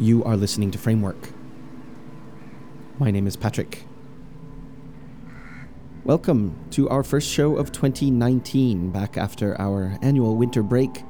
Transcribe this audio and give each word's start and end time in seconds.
You 0.00 0.24
are 0.24 0.34
listening 0.34 0.70
to 0.70 0.78
Framework. 0.78 1.28
My 2.98 3.10
name 3.10 3.26
is 3.26 3.36
Patrick. 3.36 3.84
Welcome 6.04 6.56
to 6.70 6.88
our 6.88 7.02
first 7.02 7.28
show 7.28 7.58
of 7.58 7.70
2019, 7.70 8.92
back 8.92 9.18
after 9.18 9.60
our 9.60 9.98
annual 10.00 10.36
winter 10.36 10.62
break. 10.62 11.04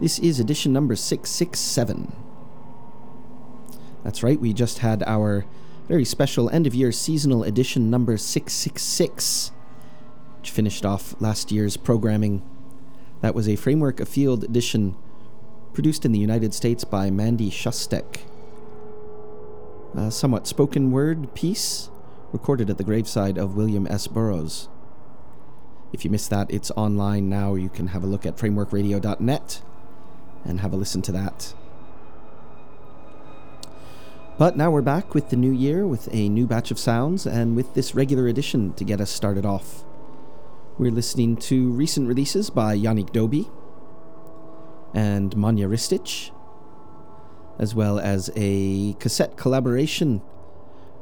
This 0.00 0.20
is 0.20 0.38
edition 0.38 0.72
number 0.72 0.94
667. 0.94 2.12
That's 4.04 4.22
right, 4.22 4.40
we 4.40 4.52
just 4.52 4.78
had 4.78 5.02
our 5.04 5.44
very 5.88 6.04
special 6.04 6.48
end 6.50 6.68
of 6.68 6.76
year 6.76 6.92
seasonal 6.92 7.42
edition 7.42 7.90
number 7.90 8.16
666, 8.16 9.50
which 10.38 10.52
finished 10.52 10.86
off 10.86 11.20
last 11.20 11.50
year's 11.50 11.76
programming. 11.76 12.48
That 13.20 13.34
was 13.34 13.48
a 13.48 13.56
Framework 13.56 13.98
Afield 13.98 14.44
edition 14.44 14.94
produced 15.74 16.04
in 16.04 16.12
the 16.12 16.18
United 16.18 16.54
States 16.54 16.84
by 16.84 17.10
Mandy 17.10 17.50
Shustek. 17.50 18.20
A 19.94 20.10
somewhat 20.10 20.46
spoken 20.46 20.92
word 20.92 21.34
piece 21.34 21.90
recorded 22.32 22.70
at 22.70 22.78
the 22.78 22.84
graveside 22.84 23.36
of 23.36 23.56
William 23.56 23.86
S. 23.88 24.06
Burroughs. 24.06 24.68
If 25.92 26.04
you 26.04 26.10
missed 26.10 26.30
that, 26.30 26.50
it's 26.50 26.70
online 26.72 27.28
now. 27.28 27.54
You 27.54 27.68
can 27.68 27.88
have 27.88 28.02
a 28.02 28.06
look 28.06 28.24
at 28.24 28.36
frameworkradio.net 28.36 29.62
and 30.44 30.60
have 30.60 30.72
a 30.72 30.76
listen 30.76 31.02
to 31.02 31.12
that. 31.12 31.54
But 34.36 34.56
now 34.56 34.70
we're 34.70 34.82
back 34.82 35.14
with 35.14 35.30
the 35.30 35.36
new 35.36 35.52
year 35.52 35.86
with 35.86 36.08
a 36.12 36.28
new 36.28 36.46
batch 36.46 36.70
of 36.70 36.78
sounds 36.78 37.24
and 37.24 37.54
with 37.54 37.74
this 37.74 37.94
regular 37.94 38.26
edition 38.26 38.72
to 38.74 38.84
get 38.84 39.00
us 39.00 39.10
started 39.10 39.46
off. 39.46 39.84
We're 40.76 40.90
listening 40.90 41.36
to 41.36 41.70
recent 41.70 42.08
releases 42.08 42.50
by 42.50 42.76
Yannick 42.76 43.10
Dauby, 43.10 43.48
and 44.94 45.36
Manja 45.36 45.64
Ristic, 45.64 46.30
as 47.58 47.74
well 47.74 47.98
as 47.98 48.30
a 48.36 48.94
cassette 48.94 49.36
collaboration 49.36 50.22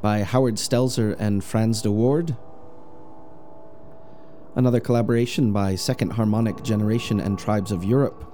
by 0.01 0.23
Howard 0.23 0.55
Stelzer 0.55 1.15
and 1.17 1.43
Frans 1.43 1.81
de 1.81 1.91
Waard. 1.91 2.35
Another 4.55 4.79
collaboration 4.79 5.53
by 5.53 5.75
Second 5.75 6.11
Harmonic 6.11 6.63
Generation 6.63 7.19
and 7.19 7.39
Tribes 7.39 7.71
of 7.71 7.83
Europe. 7.83 8.29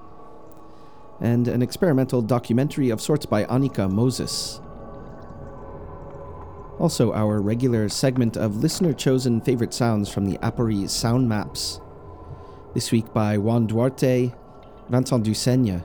And 1.22 1.48
an 1.48 1.62
experimental 1.62 2.22
documentary 2.22 2.90
of 2.90 3.02
sorts 3.02 3.26
by 3.26 3.44
Annika 3.46 3.92
Moses. 3.92 4.62
Also, 6.80 7.14
our 7.14 7.42
regular 7.42 7.90
segment 7.90 8.38
of 8.38 8.58
listener 8.58 8.94
chosen 8.94 9.42
favorite 9.42 9.74
sounds 9.74 10.10
from 10.10 10.26
the 10.26 10.38
Aporee 10.38 10.90
Sound 10.90 11.28
Maps. 11.28 11.82
This 12.74 12.92
week 12.92 13.14
by 13.14 13.38
Juan 13.38 13.68
Duarte 13.68 14.34
Vincent 14.90 15.24
Duseigne, 15.24 15.84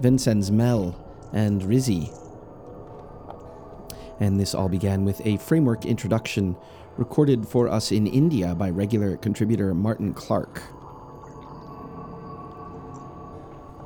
Vincenz 0.00 0.50
Mell, 0.50 0.94
and 1.32 1.62
Rizzi. 1.62 2.10
And 4.20 4.38
this 4.38 4.54
all 4.54 4.68
began 4.68 5.04
with 5.04 5.24
a 5.26 5.38
framework 5.38 5.84
introduction 5.84 6.56
recorded 6.96 7.48
for 7.48 7.68
us 7.68 7.90
in 7.90 8.06
India 8.06 8.54
by 8.54 8.70
regular 8.70 9.16
contributor 9.16 9.74
Martin 9.74 10.14
Clarke. 10.14 10.62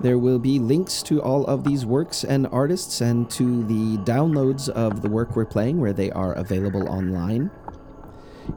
There 0.00 0.18
will 0.18 0.38
be 0.38 0.58
links 0.58 1.02
to 1.04 1.20
all 1.22 1.44
of 1.46 1.64
these 1.64 1.84
works 1.84 2.22
and 2.22 2.46
artists 2.48 3.00
and 3.00 3.28
to 3.30 3.64
the 3.64 3.96
downloads 3.98 4.68
of 4.68 5.02
the 5.02 5.08
work 5.08 5.34
we're 5.34 5.44
playing 5.44 5.80
where 5.80 5.92
they 5.92 6.10
are 6.12 6.34
available 6.34 6.88
online 6.88 7.50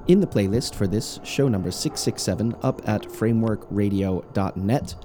in 0.08 0.20
the 0.20 0.28
playlist 0.28 0.76
for 0.76 0.88
this 0.88 1.20
show 1.24 1.48
number 1.48 1.72
667 1.72 2.56
up 2.62 2.82
at 2.88 3.04
frameworkradio.net 3.04 4.96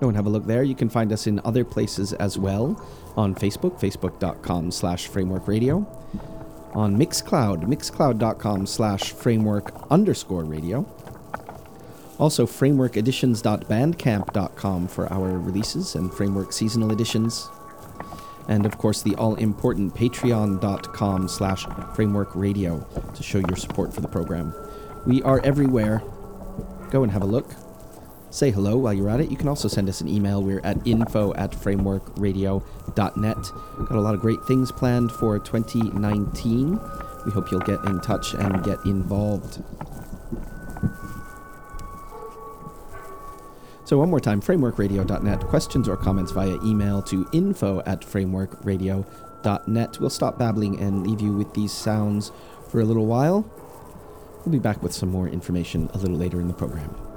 Go 0.00 0.08
and 0.08 0.16
have 0.16 0.26
a 0.26 0.30
look 0.30 0.46
there. 0.46 0.62
You 0.62 0.74
can 0.74 0.88
find 0.88 1.12
us 1.12 1.26
in 1.26 1.42
other 1.44 1.62
places 1.64 2.14
as 2.14 2.38
well 2.38 2.82
on 3.16 3.34
Facebook, 3.34 3.78
facebook.com 3.78 4.70
slash 4.70 5.08
framework 5.08 5.46
radio. 5.46 5.86
On 6.72 6.96
Mixcloud, 6.96 7.64
mixcloud.com 7.64 8.66
slash 8.66 9.12
framework 9.12 9.74
underscore 9.90 10.44
radio. 10.44 10.86
Also, 12.18 12.46
frameworkeditions.bandcamp.com 12.46 14.88
for 14.88 15.12
our 15.12 15.38
releases 15.38 15.94
and 15.94 16.12
framework 16.12 16.52
seasonal 16.52 16.92
editions. 16.92 17.48
And 18.48 18.66
of 18.66 18.78
course, 18.78 19.02
the 19.02 19.14
all 19.16 19.34
important 19.36 19.94
patreon.com 19.94 21.28
slash 21.28 21.66
framework 21.94 22.34
radio 22.34 22.80
to 23.14 23.22
show 23.22 23.38
your 23.38 23.56
support 23.56 23.94
for 23.94 24.00
the 24.00 24.08
program. 24.08 24.54
We 25.06 25.22
are 25.22 25.40
everywhere. 25.44 26.02
Go 26.90 27.02
and 27.02 27.12
have 27.12 27.22
a 27.22 27.26
look. 27.26 27.54
Say 28.30 28.52
hello 28.52 28.78
while 28.78 28.94
you're 28.94 29.10
at 29.10 29.20
it. 29.20 29.28
You 29.28 29.36
can 29.36 29.48
also 29.48 29.66
send 29.66 29.88
us 29.88 30.00
an 30.00 30.06
email. 30.06 30.40
We're 30.40 30.60
at 30.60 30.86
info 30.86 31.34
at 31.34 31.50
frameworkradio.net. 31.50 33.36
Got 33.36 33.90
a 33.90 34.00
lot 34.00 34.14
of 34.14 34.20
great 34.20 34.44
things 34.44 34.70
planned 34.70 35.10
for 35.10 35.40
2019. 35.40 36.80
We 37.26 37.32
hope 37.32 37.50
you'll 37.50 37.60
get 37.60 37.84
in 37.84 38.00
touch 38.00 38.34
and 38.34 38.62
get 38.62 38.78
involved. 38.84 39.64
So, 43.84 43.98
one 43.98 44.08
more 44.08 44.20
time 44.20 44.40
frameworkradio.net. 44.40 45.40
Questions 45.48 45.88
or 45.88 45.96
comments 45.96 46.30
via 46.30 46.56
email 46.64 47.02
to 47.02 47.28
info 47.32 47.82
at 47.84 48.02
frameworkradio.net. 48.02 49.98
We'll 49.98 50.10
stop 50.10 50.38
babbling 50.38 50.78
and 50.80 51.04
leave 51.04 51.20
you 51.20 51.32
with 51.32 51.52
these 51.54 51.72
sounds 51.72 52.30
for 52.68 52.80
a 52.80 52.84
little 52.84 53.06
while. 53.06 53.50
We'll 54.44 54.52
be 54.52 54.60
back 54.60 54.84
with 54.84 54.92
some 54.92 55.10
more 55.10 55.28
information 55.28 55.90
a 55.92 55.98
little 55.98 56.16
later 56.16 56.40
in 56.40 56.46
the 56.46 56.54
program. 56.54 57.09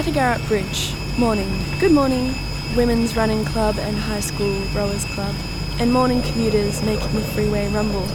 Matagarup 0.00 0.48
Bridge, 0.48 0.94
morning. 1.18 1.46
Good 1.78 1.92
morning, 1.92 2.34
Women's 2.74 3.16
Running 3.16 3.44
Club 3.44 3.76
and 3.78 3.94
High 3.94 4.20
School 4.20 4.58
Rowers 4.74 5.04
Club, 5.04 5.34
and 5.78 5.92
morning 5.92 6.22
commuters 6.22 6.82
making 6.82 7.12
the 7.12 7.20
freeway 7.20 7.68
rumble. 7.68 8.08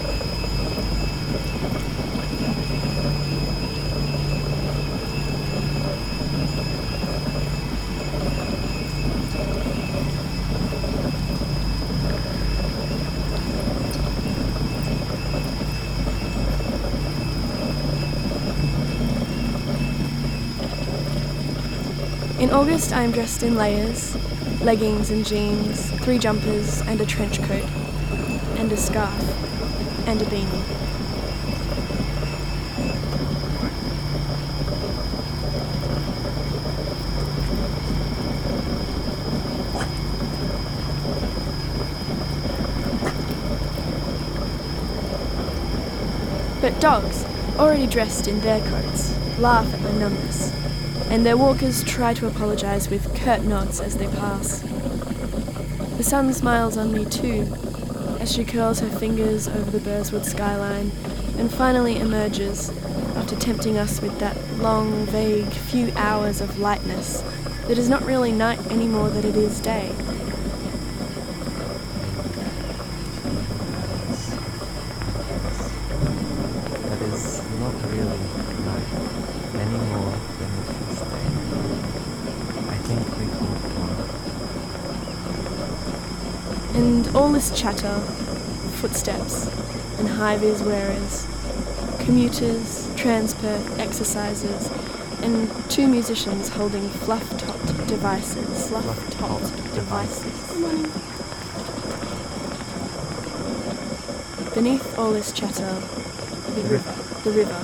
August, 22.56 22.94
I 22.94 23.04
am 23.04 23.12
dressed 23.12 23.44
in 23.44 23.56
layers 23.56 24.16
leggings 24.62 25.12
and 25.12 25.26
jeans, 25.26 25.92
three 26.06 26.18
jumpers, 26.18 26.80
and 26.84 27.02
a 27.02 27.06
trench 27.06 27.42
coat, 27.42 27.66
and 28.58 28.72
a 28.72 28.78
scarf, 28.78 29.12
and 30.08 30.22
a 30.22 30.26
beanie. 30.26 30.64
But 46.62 46.80
dogs, 46.80 47.26
already 47.60 47.86
dressed 47.86 48.30
in 48.30 48.40
their 48.40 48.62
coats, 48.70 49.14
laugh 49.40 49.72
at 49.74 49.82
my 49.82 49.92
numbness 49.92 50.65
and 51.10 51.26
their 51.26 51.38
walkers 51.38 51.84
try 51.84 52.14
to 52.14 52.28
apologize 52.28 52.90
with 52.90 53.16
curt 53.16 53.44
nods 53.44 53.80
as 53.80 53.98
they 53.98 54.08
pass. 54.08 54.60
The 55.98 56.04
sun 56.04 56.34
smiles 56.34 56.78
on 56.78 56.92
me 56.94 57.06
too, 57.06 57.48
as 58.20 58.34
she 58.34 58.44
curls 58.44 58.80
her 58.80 58.90
fingers 58.90 59.48
over 59.48 59.72
the 59.72 59.80
Burswood 59.80 60.26
skyline 60.26 60.92
and 61.38 61.52
finally 61.52 61.98
emerges 61.98 62.70
after 63.16 63.36
tempting 63.36 63.78
us 63.78 64.02
with 64.02 64.20
that 64.20 64.36
long, 64.58 65.06
vague 65.06 65.46
few 65.46 65.92
hours 65.96 66.42
of 66.42 66.60
lightness 66.60 67.24
that 67.68 67.78
is 67.78 67.90
not 67.90 68.06
really 68.06 68.32
night 68.32 68.60
any 68.72 68.88
more 68.88 69.10
than 69.10 69.26
it 69.26 69.36
is 69.36 69.60
day. 69.60 69.92
That 76.90 77.02
is 77.02 77.42
not 77.60 77.74
really 77.90 78.20
night 78.66 78.88
anymore 79.56 80.14
than 80.38 80.52
it 80.62 80.70
is 80.92 81.00
day. 81.00 81.30
I 82.70 82.78
think 82.86 83.02
we 83.18 83.26
caught 83.34 83.62
one. 83.80 83.96
This 87.36 87.52
chatter, 87.52 88.00
footsteps, 88.80 89.48
and 90.00 90.08
high 90.08 90.38
vis 90.38 90.62
wearers, 90.62 91.28
commuters, 92.00 92.90
transport, 92.96 93.60
exercisers, 93.76 94.72
and 95.22 95.52
two 95.70 95.86
musicians 95.86 96.48
holding 96.48 96.88
fluff 96.88 97.30
topped 97.38 97.88
devices. 97.90 98.70
Fluff 98.70 99.10
topped 99.12 99.54
devices. 99.76 100.54
Beneath 104.54 104.98
all 104.98 105.12
this 105.12 105.34
chatter, 105.34 105.74
the 106.56 106.62
river. 106.70 106.96
The 107.26 107.32
river. 107.32 107.62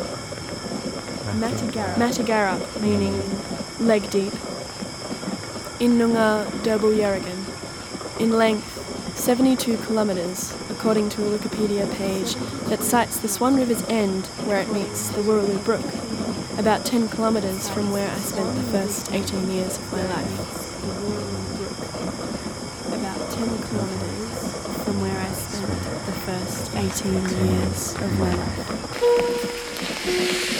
Matagarup. 1.39 1.93
Matagarup, 1.95 2.81
meaning 2.81 3.15
leg 3.79 4.09
deep. 4.09 4.33
In 5.79 5.97
Noongar 5.97 6.45
Derbil 6.65 6.93
Yerrigan. 6.93 8.19
In 8.19 8.31
length, 8.31 8.70
72 9.21 9.77
kilometres, 9.85 10.51
according 10.71 11.07
to 11.07 11.23
a 11.23 11.37
Wikipedia 11.37 11.87
page 11.95 12.33
that 12.69 12.81
cites 12.81 13.19
the 13.19 13.27
Swan 13.27 13.55
River's 13.55 13.83
end 13.83 14.25
where 14.47 14.59
it 14.59 14.73
meets 14.73 15.09
the 15.09 15.21
Wooroloo 15.21 15.63
Brook, 15.63 15.85
about 16.57 16.87
10 16.87 17.07
kilometres 17.09 17.69
from 17.69 17.91
where 17.91 18.09
I 18.09 18.15
spent 18.15 18.55
the 18.55 18.63
first 18.63 19.13
18 19.13 19.51
years 19.51 19.77
of 19.77 19.91
my 19.91 20.03
life. 20.07 20.39
About 22.87 23.29
10 23.29 23.47
kilometres 23.69 24.55
from 24.83 25.01
where 25.01 25.19
I 25.19 25.31
spent 25.33 25.69
the 26.07 26.13
first 26.25 26.75
18 26.75 27.13
years 27.45 27.93
of 27.93 28.17
my 28.17 28.33
life. 28.33 30.50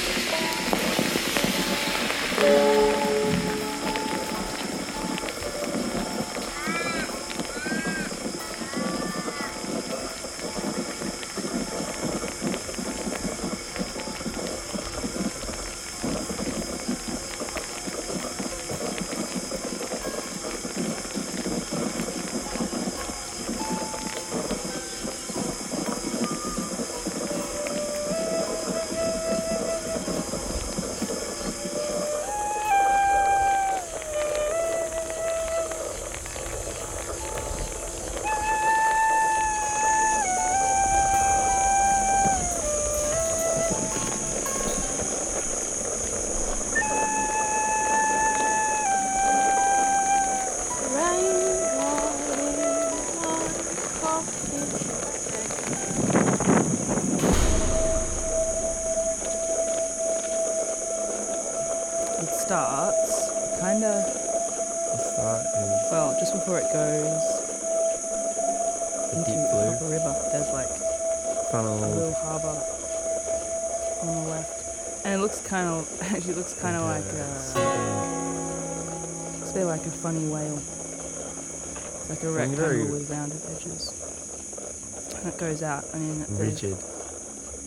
Goes 85.61 85.67
out, 85.67 85.83
I 85.93 85.99
mean, 85.99 86.19
the, 86.21 86.43
rigid. 86.43 86.73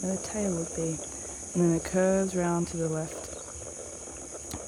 where 0.03 0.17
the 0.17 0.23
tail 0.23 0.55
would 0.57 0.75
be, 0.75 0.99
and 1.55 1.65
then 1.65 1.75
it 1.75 1.85
curves 1.85 2.35
round 2.35 2.67
to 2.69 2.77
the 2.77 2.89
left, 2.89 3.31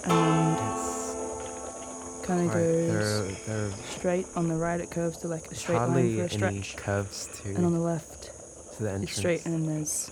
and 0.06 0.56
It's 0.56 2.26
kind 2.26 2.46
of 2.46 2.52
goes. 2.54 2.88
there, 2.92 3.22
there 3.46 3.66
are 3.66 3.70
straight. 3.90 4.26
On 4.36 4.48
the 4.48 4.54
right, 4.54 4.80
it 4.80 4.90
curves 4.90 5.18
to 5.18 5.28
like 5.28 5.46
a 5.46 5.54
straight 5.54 5.76
line 5.78 6.16
for 6.16 6.22
a 6.24 6.30
stretch, 6.30 6.76
curves 6.76 7.40
to, 7.42 7.48
and 7.54 7.64
on 7.66 7.72
the 7.72 7.80
left, 7.80 8.30
to 8.76 8.82
the 8.84 8.90
entrance. 8.90 9.10
it's 9.10 9.18
straight, 9.18 9.44
and 9.46 9.54
then 9.54 9.66
there's 9.66 10.10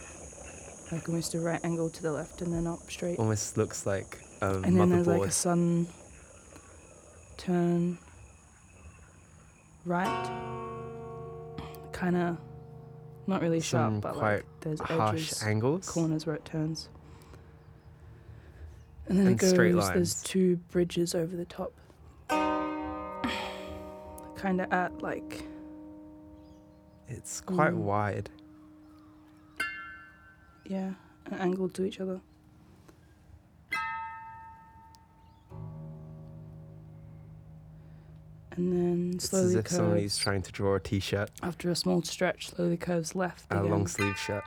like 0.90 1.08
almost 1.08 1.34
a 1.34 1.40
right 1.40 1.60
angle 1.64 1.88
to 1.90 2.02
the 2.02 2.12
left, 2.12 2.42
and 2.42 2.52
then 2.52 2.66
up 2.66 2.80
straight, 2.90 3.18
Almost 3.18 3.56
looks 3.56 3.86
like 3.86 4.18
a 4.42 4.54
and 4.56 4.78
then 4.78 4.90
there's 4.90 5.06
like 5.06 5.20
a 5.22 5.24
motherboard. 5.26 5.32
sudden 5.32 5.86
turn 7.36 7.98
right, 9.84 10.30
kind 11.92 12.16
of 12.16 12.38
not 13.26 13.40
really 13.42 13.60
sharp, 13.60 14.00
but 14.00 14.14
quite 14.14 14.34
like 14.36 14.44
there's 14.60 14.80
harsh 14.80 15.14
edges, 15.14 15.42
angles. 15.42 15.88
corners 15.88 16.26
where 16.26 16.36
it 16.36 16.44
turns. 16.44 16.88
And 19.06 19.18
then 19.18 19.26
And 19.26 19.34
it 19.36 19.38
goes, 19.38 19.50
straight 19.50 19.74
there's 19.74 20.22
two 20.22 20.56
bridges 20.70 21.14
over 21.14 21.36
the 21.36 21.44
top. 21.44 21.72
Kind 24.36 24.60
of 24.60 24.72
at 24.72 25.02
like 25.02 25.44
It's 27.08 27.40
quite 27.42 27.72
Mm. 27.72 27.78
wide. 27.78 28.30
Yeah, 30.66 30.94
an 31.26 31.34
angle 31.38 31.68
to 31.70 31.84
each 31.84 32.00
other. 32.00 32.20
And 38.56 38.72
then 38.72 39.18
slowly 39.18 39.44
It's 39.46 39.54
as 39.54 39.54
if 39.56 39.68
somebody's 39.68 40.16
trying 40.18 40.42
to 40.42 40.52
draw 40.52 40.74
a 40.76 40.80
t-shirt, 40.80 41.30
After 41.42 41.70
a 41.70 41.76
small 41.76 42.02
stretch, 42.02 42.50
slowly 42.50 42.76
curves 42.76 43.14
left 43.14 43.46
a 43.50 43.58
again. 43.58 43.70
long 43.70 43.86
sleeve 43.86 44.16
shirt, 44.18 44.44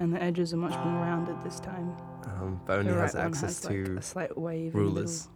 and 0.00 0.12
the 0.12 0.22
edges 0.22 0.52
are 0.52 0.56
much 0.56 0.72
more 0.84 1.00
rounded 1.02 1.36
this 1.44 1.60
time. 1.60 1.94
um, 2.24 2.60
but 2.66 2.78
only 2.80 2.92
the 2.92 2.98
has 2.98 3.14
right 3.14 3.20
one 3.22 3.32
access 3.32 3.62
has 3.62 3.64
like 3.66 3.84
to 3.84 3.96
a 3.98 4.02
slight 4.02 4.36
wave 4.38 4.74
rulers. 4.74 5.28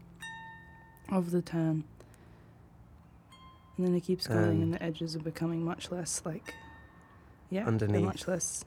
In 1.09 1.15
of 1.17 1.31
the 1.31 1.43
turn. 1.43 1.85
And 3.77 3.87
then 3.87 3.95
it 3.95 4.01
keeps 4.05 4.27
going, 4.27 4.57
Um, 4.59 4.63
and 4.63 4.75
the 4.75 4.83
edges 4.83 5.15
are 5.17 5.21
becoming 5.21 5.65
much 5.65 5.91
less 5.91 6.23
like, 6.25 6.55
yeah, 7.51 7.67
Underneath. 7.67 8.05
much 8.05 8.27
less 8.29 8.65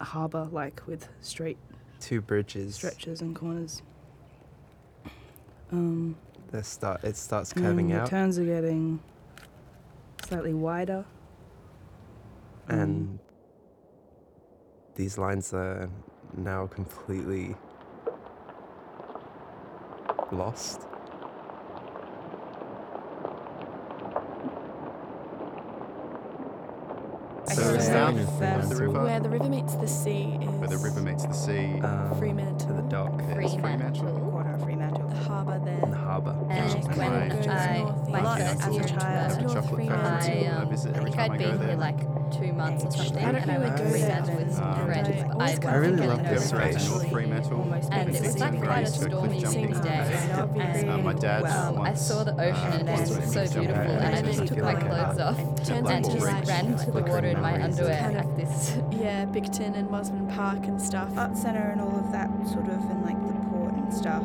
a 0.00 0.04
harbour 0.04 0.48
like 0.50 0.82
with 0.86 1.08
straight 1.20 1.58
Two 1.98 2.20
bridges. 2.22 2.76
stretches 2.76 3.20
and 3.20 3.34
corners. 3.36 3.82
Um, 5.72 6.16
The 6.50 6.64
start. 6.64 7.04
It 7.04 7.16
starts 7.16 7.52
curving 7.52 7.66
curving 7.66 7.88
the 7.88 8.00
out, 8.00 8.08
turns 8.08 8.38
are 8.38 8.44
getting 8.44 9.00
slightly 10.26 10.54
wider. 10.54 11.04
And 12.68 13.08
mm. 13.08 13.18
these 14.96 15.16
lines 15.18 15.52
are 15.54 15.88
now 16.36 16.66
completely 16.66 17.54
lost. 20.32 20.89
So 27.56 27.62
can 27.62 27.76
is 27.76 27.84
say 27.86 27.92
that 27.92 28.14
that 28.14 28.26
Fremantle? 28.64 28.68
the 28.68 28.76
river? 28.86 29.04
Where 29.04 29.20
the 29.20 29.28
river 29.30 29.48
meets 29.48 29.74
the 29.74 29.88
sea 29.88 30.38
is 30.40 30.48
Where 30.48 30.68
the 30.68 30.78
river 30.78 31.00
meets 31.00 31.24
the 31.26 31.32
sea. 31.32 31.80
Um, 31.80 32.14
Fremantle. 32.18 32.68
to 32.68 32.72
the 32.74 32.82
dock 32.82 33.16
There's 33.18 33.54
Fremantle. 33.54 34.18
Quarter 34.30 34.50
of 34.54 34.62
Fremantle. 34.62 35.08
the 35.08 35.16
harbour 35.16 35.54
in 35.56 35.64
the 35.64 35.86
there. 35.86 35.94
harbour. 35.94 36.36
And 36.50 36.74
Which 36.74 36.84
when 36.96 36.98
my- 36.98 37.04
I, 37.06 37.82
My 38.10 38.20
my 38.22 38.38
first 38.38 38.62
first 38.62 38.72
year 38.72 38.72
year 38.72 38.82
in 38.82 38.88
in 38.88 38.98
Perth. 38.98 39.34
the 39.36 39.42
North 39.42 39.54
chocolate 39.54 39.74
Fremantle. 39.86 40.10
factory. 40.10 40.46
I, 40.46 40.50
I 40.50 40.62
um, 40.62 40.68
visit 40.70 40.94
I 40.94 40.98
every 40.98 41.04
think 41.10 41.16
time 41.16 41.30
I'd 41.32 41.40
I 41.40 41.44
go 41.44 41.50
been 41.50 41.58
there. 41.58 41.68
here 41.68 41.76
like 41.76 42.00
two 42.30 42.52
months 42.52 42.84
or 42.84 42.90
something, 42.90 43.24
I 43.24 43.32
don't 43.32 43.42
and 43.42 43.50
I 43.50 43.54
know 43.54 43.60
went 43.60 43.78
where 43.80 43.88
to 43.90 43.94
it 43.96 44.00
Fremantle 44.00 44.38
is. 44.38 44.44
with 44.46 44.54
some 44.54 44.64
Um, 44.64 44.84
friends. 44.86 45.08
I 45.08 45.22
but 45.26 45.32
always 45.34 45.50
I 45.50 45.56
go 45.58 45.68
I 45.68 45.74
really 45.74 45.96
didn't 45.96 46.08
love 46.08 46.22
know 46.22 46.30
this 46.34 46.50
very 46.50 46.64
race. 46.64 46.74
much. 46.74 46.88
North 47.50 47.88
And 47.92 48.08
it 48.14 48.22
was 48.22 48.38
like 48.40 48.52
Big 48.52 48.62
quite 48.62 48.82
a 48.82 48.86
stormy, 48.86 49.10
cliff 49.10 49.22
windy 49.22 49.40
jumping. 49.40 49.80
day. 49.82 50.86
Uh, 50.88 50.98
my 50.98 51.12
dad 51.14 51.44
Um, 51.44 51.80
I 51.80 51.94
saw 51.94 52.24
the 52.24 52.32
ocean 52.40 52.72
and 52.72 52.88
it 52.88 52.92
uh, 52.92 53.00
was 53.00 53.32
so 53.32 53.60
beautiful, 53.60 53.82
and 53.82 54.14
I 54.16 54.22
just 54.22 54.46
took 54.46 54.58
my 54.62 54.74
clothes 54.74 55.18
off 55.18 55.38
and 55.38 56.04
just 56.04 56.26
ran 56.26 56.76
to 56.76 56.90
the 56.90 57.02
water 57.02 57.26
in 57.26 57.40
my 57.40 57.62
underwear 57.62 58.00
kind 58.00 58.16
of- 58.16 58.24
at 58.26 58.36
this. 58.36 58.76
yeah, 58.92 59.24
Bicton 59.26 59.74
and 59.76 59.88
Mosman 59.88 60.34
Park 60.34 60.66
and 60.66 60.80
stuff. 60.80 61.08
Art 61.16 61.36
centre 61.36 61.70
and 61.72 61.80
all 61.80 61.96
of 61.98 62.12
that 62.12 62.28
sort 62.48 62.66
of, 62.68 62.80
and 62.90 63.04
like 63.04 63.18
the 63.26 63.34
port 63.50 63.72
and 63.74 63.92
stuff. 63.92 64.24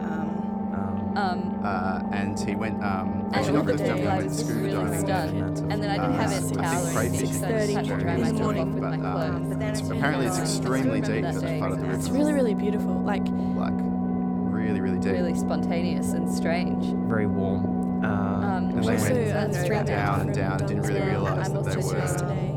Um, 0.00 0.38
Um, 0.74 1.16
Um, 1.18 1.60
Uh, 1.62 2.00
and 2.12 2.38
he 2.40 2.54
went, 2.54 2.82
um, 2.82 3.21
and 3.38 3.46
all 3.48 3.54
not 3.54 3.66
the 3.66 3.72
cliff 3.72 3.78
day 3.78 3.86
jumping, 3.88 4.06
I 4.08 4.22
was 4.22 4.24
just 4.36 4.40
scuba 4.48 4.60
really 4.60 4.72
diving. 4.72 5.00
stunned, 5.00 5.72
and 5.72 5.82
then 5.82 5.90
I 5.90 5.96
didn't 5.96 6.14
have 6.14 6.30
Uh, 6.30 6.32
a 6.32 6.36
I 6.36 6.40
think 6.40 6.60
towel 6.60 6.86
or 6.86 7.00
anything, 7.00 7.32
so 7.32 7.46
I 7.46 7.50
just 7.50 7.72
had 7.74 7.84
to 7.86 7.96
dry 7.96 8.14
is 8.14 8.32
myself 8.32 8.56
off 8.58 8.68
with 8.68 8.82
my 8.82 8.94
um, 8.94 9.00
clothes. 9.00 9.50
it's- 9.56 9.80
it's 9.80 9.90
apparently 9.90 10.26
it's 10.26 10.38
extremely 10.38 11.00
deep 11.00 11.22
that 11.22 11.24
at 11.24 11.34
the 11.34 11.40
day 11.40 11.58
part 11.60 11.72
of 11.72 11.78
the 11.80 11.84
because 11.86 11.98
It's 12.06 12.10
really, 12.10 12.32
really 12.32 12.54
beautiful. 12.54 12.92
Like, 13.02 13.26
Like, 13.56 13.72
really, 13.76 14.80
really 14.80 14.98
deep. 14.98 15.12
really 15.12 15.34
spontaneous 15.34 16.12
and 16.12 16.28
strange. 16.30 16.84
very 17.08 17.26
warm. 17.26 18.04
Uh, 18.04 18.08
Um, 18.08 18.70
And 18.70 18.82
they 18.84 18.96
went 18.96 19.00
uh, 19.12 19.14
that's 19.14 19.58
Fremantle 19.66 19.86
down 19.96 20.20
and 20.22 20.34
down 20.34 20.58
and 20.58 20.68
didn't 20.68 20.82
really 20.86 21.00
realise 21.02 21.48
that 21.48 21.64
they 21.64 21.76
also 21.76 21.94
were 21.94 22.06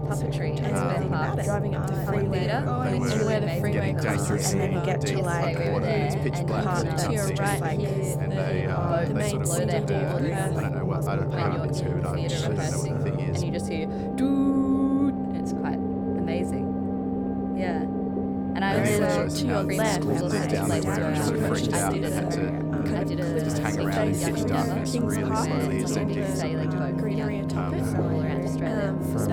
puppetry 0.06 0.58
Um, 0.60 0.66
and 0.66 0.78
sped 0.78 1.10
parts. 1.12 1.46
driving 1.46 1.76
up 1.76 1.88
the 1.88 1.94
Freeway. 2.06 2.48
and 2.48 2.66
where 3.26 3.40
the 3.42 3.50
freeway 3.60 3.94
dangerous 3.94 4.52
and 4.52 4.62
then 4.62 4.72
you 4.74 4.82
get 4.86 5.02
to 5.02 5.18
like 5.22 5.58
we 5.58 5.66
were 5.66 5.72
water. 5.74 5.86
It's 5.88 6.16
pitch 6.16 6.34
and 6.36 6.48
black, 6.48 6.64
so 6.64 6.84
can't 6.84 7.12
you 7.12 7.18
can't 7.18 7.28
see. 7.28 7.36
like- 7.62 7.80
And 7.80 8.32
the, 8.32 8.36
they, 8.36 8.66
uh, 8.68 9.06
they 9.06 9.30
sort 9.30 9.42
of 9.42 9.48
blow 9.48 9.66
their 9.66 9.82
to 9.82 9.96
I 10.58 10.62
don't 10.62 10.76
know 10.76 10.86
what, 10.86 11.08
I 11.08 11.16
don't, 11.16 11.26
I 11.34 11.36
when 11.36 11.40
haven't 11.40 11.58
you're 11.58 11.66
been 11.66 11.74
scuba 11.74 11.96
in 11.98 12.02
diving, 12.04 12.20
theatre 12.30 12.36
so 12.36 12.46
I 12.46 12.56
don't 12.56 12.72
know 12.72 12.94
what 12.94 13.04
the 13.06 13.12
thing 13.12 13.20
is. 13.30 13.36
and 13.42 13.46
you 13.46 13.52
just 13.60 13.70
hear 13.72 13.88
and 13.88 15.36
It's 15.38 15.54
quite 15.54 15.76
amazing. 15.76 17.56
Yeah. 17.58 17.82
And 18.56 18.64
I 18.64 18.74
And 18.76 19.04
also 19.04 19.16
shows 19.24 19.40
to 19.42 19.46
your 19.48 19.56
how 19.56 19.62
left, 19.64 20.02
schools 20.04 20.32
there's 20.32 20.48
down 20.48 20.70
there 20.70 20.82
like 20.82 21.18
was 21.18 21.26
sort 21.26 21.38
of 21.40 21.48
freaked 21.50 21.74
out 21.74 21.94
and 21.94 22.06
had 22.06 22.32
to 22.32 22.66
I 22.98 23.04
did 23.04 23.20
a 23.20 23.44
just 23.44 23.58
hang 23.58 23.80
around 23.86 24.08
in 24.08 24.14
pitch 24.34 24.46
darkness, 24.46 24.96
really 24.96 25.36
slowly 25.36 25.78
It's 25.80 25.92
ascending. 25.92 26.22
like 26.22 26.38
something. 26.38 26.80
boat. 26.80 26.98
greenery 26.98 27.36
Yeah. 27.38 27.44
atop 27.44 27.74
Um, 27.74 27.96
all 28.00 28.22
around 28.22 28.46
Australia. 28.46 28.90
Um, 28.90 29.04
so 29.04 29.20
From 29.20 29.30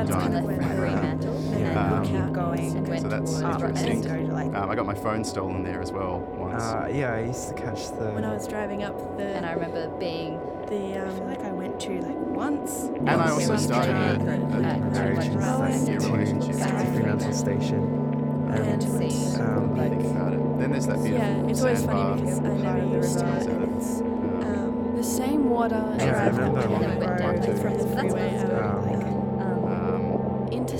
that's 3.12 3.40
towards 3.40 3.56
up 3.56 3.62
and 3.62 3.78
interesting. 3.78 4.00
then 4.02 4.22
go 4.22 4.26
to 4.28 4.32
like 4.34 4.54
Um, 4.54 4.70
I 4.70 4.74
got 4.74 4.86
my 4.86 4.94
phone 4.94 5.24
stolen 5.24 5.62
there 5.62 5.80
as 5.80 5.92
well 5.92 6.18
once. 6.36 6.62
uh, 6.62 6.88
yeah, 6.92 7.14
I 7.14 7.20
used 7.24 7.48
to 7.48 7.54
catch 7.54 7.88
the. 7.90 8.10
when 8.12 8.24
I 8.24 8.34
was 8.34 8.46
driving 8.48 8.82
up 8.82 9.16
the 9.16 9.24
And 9.36 9.46
I 9.46 9.52
remember 9.52 9.88
being 9.98 10.40
the 10.66 11.00
I 11.00 11.08
feel 11.10 11.22
um, 11.22 11.26
like 11.28 11.44
I 11.44 11.52
went 11.52 11.80
to 11.80 12.00
like 12.00 12.16
once. 12.16 12.84
and 12.84 13.08
I 13.10 13.30
also 13.30 13.56
started 13.56 13.94
went 13.94 14.22
a, 14.22 14.56
to 14.56 14.58
a, 14.58 14.62
at 14.72 14.80
very 14.92 15.16
like 15.16 15.26
interesting. 15.26 15.40
Rowing. 15.40 16.04
a 16.04 16.16
relationship. 16.16 16.58
Back 16.58 16.78
the 16.78 16.84
to 16.84 16.92
Fremantle 17.00 17.32
station. 17.32 17.82
and 18.52 18.66
And 18.66 18.82
see 18.82 19.40
um, 19.40 19.76
like 19.76 19.90
Think 19.90 20.04
about 20.16 20.32
it. 20.34 20.58
Then 20.58 20.70
there's 20.72 20.86
that 20.86 21.02
beautiful 21.02 21.26
yeah, 21.26 21.48
it's 21.48 21.60
always 21.62 21.78
sandbar. 21.80 22.16
funny 22.16 22.22
because 22.22 22.38
I 22.38 22.42
part 22.42 22.58
never 22.58 22.78
of 22.78 22.90
the 22.90 22.96
used 22.96 23.18
to 23.18 23.24
and 23.26 23.76
It's 23.76 24.00
um, 24.00 24.92
the 24.96 25.04
same 25.04 25.50
water 25.50 25.74
Yeah, 25.98 26.04
I 26.04 26.08
drive 26.30 26.36
that 26.36 26.44
remember 26.44 26.68
we 26.68 26.74
when 26.74 26.84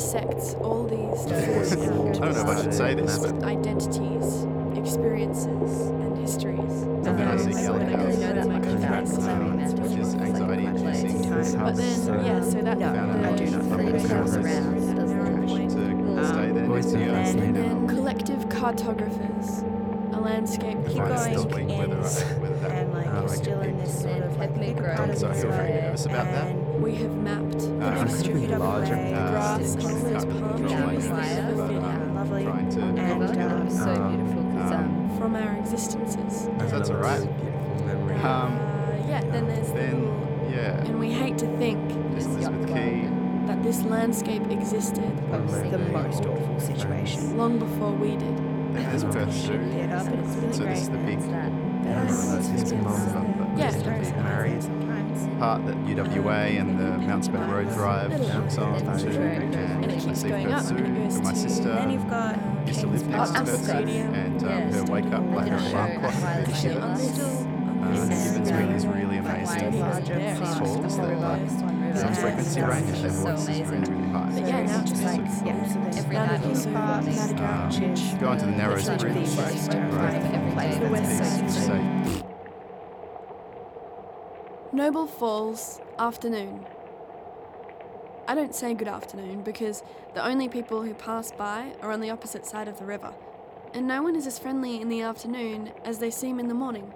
intersects 0.03 0.55
all 0.55 0.85
these 0.85 1.27
I 1.33 2.13
don't 2.13 2.21
know 2.21 2.29
if 2.29 2.47
I 2.47 2.63
should 2.63 2.75
say 2.75 2.95
this, 2.95 3.19
but 3.19 3.43
identities, 3.45 4.45
experiences, 4.77 5.81
and 5.91 6.19
histories. 6.19 6.59
And 6.83 7.05
then 7.05 7.29
I 7.29 7.37
see 7.37 7.53
Like, 7.53 7.63
Yellow 7.63 7.79
when 7.79 7.95
I 7.95 7.97
House. 7.97 8.17
go 8.17 8.21
know 8.21 8.35
that 8.35 8.43
to 8.43 8.49
my 8.49 8.59
much 8.59 8.67
about 8.69 8.83
country, 8.91 9.07
so- 9.07 9.21
Fremantle, 9.23 9.89
which 9.89 9.99
is 10.01 10.15
like, 10.15 10.29
anxiety 10.29 10.63
quite 10.63 10.79
inducing. 10.79 11.59
But 11.59 11.77
then, 11.77 12.25
yeah, 12.27 12.43
so 12.43 12.61
that 12.63 12.79
No, 12.79 12.93
Found 12.93 13.25
the, 13.25 13.29
I 13.29 13.37
do 13.37 13.45
not 13.51 13.63
from 13.63 13.79
think 13.79 13.91
the 13.91 13.97
it 13.97 14.09
comes 14.09 14.11
council 14.11 14.45
around, 14.45 14.97
doesn't 14.97 15.19
it? 15.19 15.23
to 15.63 16.25
stay 16.29 16.49
um, 16.49 16.55
there 16.55 16.69
next 16.69 16.95
year. 16.95 17.11
and 17.15 17.57
then 17.57 17.89
collective 17.89 18.49
cartographers, 18.49 19.63
a 20.13 20.21
landscape 20.21 20.79
Keep 20.87 20.97
going 20.97 21.33
this 21.33 21.45
week 21.47 21.69
whether 21.69 21.97
I, 21.97 22.39
whether 22.41 22.59
that 22.61 22.71
and 22.73 22.93
like 22.93 23.07
you're 23.07 23.29
still 23.29 23.61
in 23.63 23.79
this 23.79 24.03
sort 24.03 24.23
of 24.23 24.37
like 24.37 24.51
Peppermint 24.51 24.77
bigger 24.77 24.95
part 24.95 25.11
of 25.11 25.19
So 25.19 25.29
the 25.29 25.33
I 25.35 25.41
feel 25.41 25.51
very 25.51 25.73
nervous 25.73 26.07
about 26.07 26.27
that. 26.27 26.47
and 26.49 26.83
we 26.83 26.95
have 26.97 27.17
mapped 27.17 27.51
the 27.52 27.52
Uh, 27.83 27.91
next 27.95 28.13
it's 28.13 28.21
street 28.21 28.51
of 28.51 28.61
larger. 28.61 28.95
the 28.95 29.13
Uh, 29.13 29.31
grass 29.31 29.59
just 29.59 29.75
and 29.77 29.85
all 29.85 29.91
those 29.93 30.25
can't 30.25 30.41
palm 30.41 30.57
trees 30.91 31.09
myself, 31.11 31.37
that 31.37 31.45
have 31.45 31.57
but, 31.57 31.69
been 31.69 31.85
um, 31.85 32.15
lovely. 32.15 32.45
And, 32.47 32.73
control 32.73 33.53
um, 33.63 33.71
so 33.71 34.09
beautiful 34.09 34.43
because 34.43 34.73
um, 34.73 34.81
um, 35.11 35.19
from 35.19 35.37
our 35.37 35.57
existences. 35.57 36.49
That's 36.59 36.91
all 36.91 36.97
right. 36.97 37.21
Beautiful 37.21 37.87
memory. 37.87 38.17
Um, 38.17 38.59
Uh, 38.59 39.09
yeah, 39.09 39.21
then 39.33 39.47
there's 39.49 39.69
the 39.69 39.75
Then, 39.75 40.01
little, 40.05 40.51
yeah, 40.53 40.85
and 40.85 40.99
we 41.01 41.11
hate 41.13 41.39
to 41.39 41.47
think 41.59 41.79
This 42.15 42.27
Elizabeth 42.27 42.69
yacht 42.69 42.77
Quay. 42.77 43.09
that 43.47 43.63
this 43.63 43.83
landscape 43.83 44.49
existed 44.51 45.13
It's 45.33 45.53
the 45.71 45.79
most 45.79 46.25
awful 46.27 46.61
situation. 46.61 47.37
long 47.37 47.59
before 47.59 47.93
we 47.93 48.11
did. 48.17 48.37
Then 48.73 48.85
there's 48.89 49.05
Perth 49.05 49.33
Zoo. 49.33 49.59
Theatre, 49.71 50.03
but 50.09 50.19
it's 50.19 50.37
really 50.37 50.53
So 50.53 50.63
great. 50.65 50.75
this 50.75 50.83
is 50.83 50.89
the 50.91 50.97
big 50.99 51.21
that. 51.21 51.33
I 51.33 51.49
don't 51.51 52.07
know, 52.07 52.37
that's 52.37 52.49
his 52.49 52.73
mum. 52.73 53.35
but 53.39 53.59
Yeah. 53.59 53.71
This 55.13 55.23
is 55.23 55.27
the 55.27 55.33
Very 55.33 55.39
big 55.39 55.39
married 55.39 55.39
sometimes. 55.39 55.39
part 55.39 55.67
that 55.67 55.77
UWA 55.87 56.61
and 56.61 56.79
the 56.79 56.99
Mount 57.07 57.25
Spen 57.25 57.51
Road 57.51 57.69
Drive 57.75 58.11
jumps 58.27 58.59
on 58.59 58.75
And 58.75 58.99
to. 58.99 59.07
it's 59.09 59.17
And 59.17 59.55
And 59.55 59.85
it 59.85 59.91
I 59.91 60.01
keeps 60.01 60.21
see 60.21 60.29
going 60.29 60.47
Perth 60.47 60.55
up 60.55 60.63
Zoo. 60.63 60.77
and 60.77 60.97
it 60.97 61.03
goes 61.05 61.21
My 61.23 61.31
to- 61.33 61.37
sister 61.37 61.69
Then 61.75 61.91
you've 61.91 62.09
got 62.11 62.39
used 62.67 62.81
to 62.81 62.87
live 62.87 63.01
King's 63.01 63.13
next 63.13 63.29
to 63.31 63.35
Park. 63.35 63.47
Perth 63.47 63.59
Zoo. 63.59 63.65
Stadium. 63.65 64.15
And 64.15 64.43
um, 64.45 64.49
her 64.73 64.85
wake 64.85 65.13
up, 65.13 65.25
like 65.35 65.49
her 65.49 65.57
alarm 65.57 66.01
clock, 66.01 66.15
at 66.15 66.39
would 66.41 66.49
Actually, 66.55 66.73
hit 66.75 66.83
I'm 66.83 66.97
still 66.97 67.27
uh, 67.27 67.85
on 67.85 68.09
this. 68.09 68.25
Gibbons 68.31 68.49
Yeah. 68.51 68.57
Green 68.57 68.71
is 68.73 68.87
really 68.87 69.17
amazing. 69.19 69.81
larger 69.81 70.19
Yeah. 70.19 70.35
falls 70.59 70.97
that 70.97 71.03
like 71.21 71.41
River. 71.41 71.49
some 71.59 72.09
Yeah. 72.09 72.13
frequency 72.15 72.61
Yeah. 72.61 72.67
range, 72.69 73.03
their 73.03 73.11
So 73.11 73.17
voice 73.27 73.41
is 73.43 73.49
really, 73.49 73.63
amazing. 73.63 73.97
really 73.99 74.13
high. 74.13 74.31
But 74.33 74.49
yeah, 74.49 74.63
now 74.63 74.81
just 74.83 75.03
like, 75.03 75.21
like 75.21 75.31
yeah, 75.47 75.67
so 75.67 75.79
there's 75.83 75.97
Every 75.99 76.15
now 76.17 76.27
night 76.27 76.41
that 76.43 76.49
was 76.49 76.59
also 76.67 76.73
Park, 76.79 77.05
Madagascar, 77.05 77.81
which 77.89 78.21
Go 78.21 78.33
into 78.33 78.45
the 78.47 78.53
Narrows 78.53 78.89
Literally 78.89 79.15
Bridge. 79.15 79.31
the 79.31 79.43
most 79.43 79.71
terrifying 79.73 80.35
every 80.35 80.55
day. 80.71 80.79
The 80.79 80.89
west 80.93 81.43
It's 81.43 81.67
side. 81.67 82.02
Noble 84.75 85.07
Falls, 85.07 85.83
afternoon. 85.99 86.65
I 88.27 88.35
don't 88.35 88.55
say 88.55 88.73
good 88.73 88.89
afternoon 88.89 89.43
because 89.43 89.83
the 90.15 90.27
only 90.27 90.49
people 90.49 90.81
who 90.81 90.95
pass 90.95 91.31
by 91.31 91.75
are 91.83 91.93
on 91.93 92.01
the 92.01 92.09
opposite 92.09 92.47
side 92.47 92.69
of 92.69 92.79
the 92.79 92.87
river, 92.87 93.13
and 93.75 93.87
no 93.87 94.03
one 94.03 94.17
is 94.17 94.27
as 94.27 94.39
friendly 94.39 94.81
in 94.81 94.89
the 94.89 95.03
afternoon 95.03 95.73
as 95.85 95.99
they 95.99 96.11
seem 96.11 96.41
in 96.41 96.49
the 96.49 96.55
morning. 96.55 96.91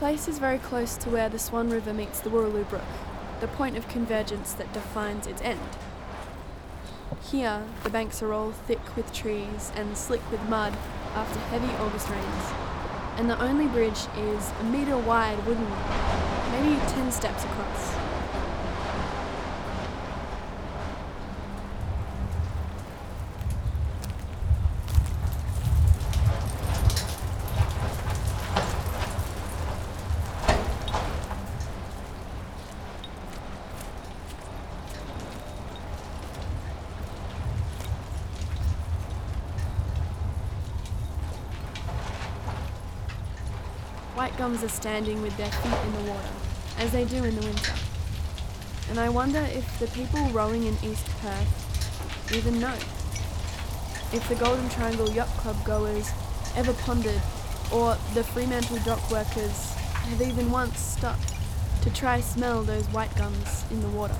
Place 0.00 0.28
is 0.28 0.38
very 0.38 0.56
close 0.56 0.96
to 0.96 1.10
where 1.10 1.28
the 1.28 1.38
Swan 1.38 1.68
River 1.68 1.92
meets 1.92 2.20
the 2.20 2.30
Wooroloo 2.30 2.66
Brook, 2.70 2.88
the 3.40 3.46
point 3.46 3.76
of 3.76 3.86
convergence 3.86 4.54
that 4.54 4.72
defines 4.72 5.26
its 5.26 5.42
end. 5.42 5.60
Here, 7.30 7.64
the 7.84 7.90
banks 7.90 8.22
are 8.22 8.32
all 8.32 8.52
thick 8.52 8.96
with 8.96 9.12
trees 9.12 9.70
and 9.76 9.98
slick 9.98 10.22
with 10.30 10.40
mud 10.48 10.72
after 11.14 11.38
heavy 11.38 11.70
August 11.84 12.08
rains, 12.08 12.44
and 13.18 13.28
the 13.28 13.38
only 13.42 13.66
bridge 13.66 14.06
is 14.16 14.52
a 14.58 14.64
metre 14.64 14.96
wide 14.96 15.46
wooden 15.46 15.66
one, 15.68 16.62
maybe 16.62 16.80
10 16.92 17.12
steps 17.12 17.44
across. 17.44 18.09
White 44.20 44.36
gums 44.36 44.62
are 44.62 44.68
standing 44.68 45.22
with 45.22 45.34
their 45.38 45.50
feet 45.50 45.78
in 45.86 45.92
the 45.94 46.10
water, 46.10 46.28
as 46.76 46.92
they 46.92 47.06
do 47.06 47.24
in 47.24 47.34
the 47.34 47.40
winter. 47.40 47.72
And 48.90 49.00
I 49.00 49.08
wonder 49.08 49.38
if 49.38 49.78
the 49.78 49.86
people 49.86 50.22
rowing 50.28 50.64
in 50.64 50.74
East 50.84 51.06
Perth 51.22 52.34
even 52.36 52.60
know. 52.60 52.74
If 54.12 54.28
the 54.28 54.34
Golden 54.34 54.68
Triangle 54.68 55.08
Yacht 55.08 55.28
Club 55.38 55.56
goers 55.64 56.10
ever 56.54 56.74
pondered, 56.74 57.22
or 57.72 57.96
the 58.12 58.22
Fremantle 58.22 58.76
dock 58.84 59.10
workers 59.10 59.72
have 59.72 60.20
even 60.20 60.50
once 60.50 60.78
stopped 60.78 61.32
to 61.80 61.88
try 61.88 62.20
smell 62.20 62.62
those 62.62 62.84
white 62.88 63.16
gums 63.16 63.64
in 63.70 63.80
the 63.80 63.88
water. 63.88 64.16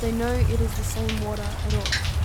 They 0.00 0.12
know 0.12 0.32
it 0.32 0.60
is 0.60 0.76
the 0.78 0.84
same 0.84 1.24
water 1.24 1.42
at 1.42 1.74
all. 1.74 2.19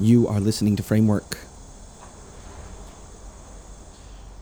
You 0.00 0.26
are 0.28 0.40
listening 0.40 0.76
to 0.76 0.82
Framework. 0.82 1.36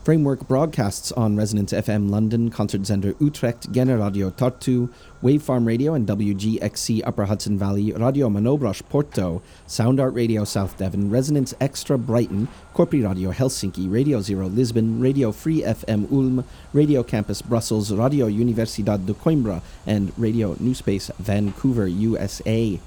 Framework 0.05 0.47
broadcasts 0.47 1.11
on 1.11 1.35
Resonance 1.35 1.73
FM 1.73 2.09
London, 2.09 2.49
Concertzender 2.49 3.13
Utrecht, 3.19 3.69
Generadio 3.73 3.99
Radio 3.99 4.29
Tartu, 4.29 4.89
Wavefarm 5.21 5.67
Radio 5.67 5.93
and 5.95 6.07
WGXC 6.07 7.01
Upper 7.05 7.25
Hudson 7.25 7.59
Valley, 7.59 7.91
Radio 7.91 8.29
Manobras 8.29 8.81
Porto, 8.87 9.41
Sound 9.67 9.99
Art 9.99 10.13
Radio 10.13 10.45
South 10.45 10.77
Devon, 10.77 11.09
Resonance 11.09 11.53
Extra 11.59 11.97
Brighton, 11.97 12.47
Corpi 12.73 13.05
Radio 13.05 13.33
Helsinki, 13.33 13.91
Radio 13.91 14.21
Zero 14.21 14.47
Lisbon, 14.47 15.01
Radio 15.01 15.33
Free 15.33 15.61
FM 15.61 16.09
Ulm, 16.09 16.45
Radio 16.71 17.03
Campus 17.03 17.41
Brussels, 17.41 17.91
Radio 17.91 18.27
Universidad 18.27 19.05
de 19.05 19.13
Coimbra, 19.13 19.61
and 19.85 20.13
Radio 20.17 20.55
New 20.61 20.73
Space 20.73 21.11
Vancouver, 21.19 21.85
USA. 21.85 22.79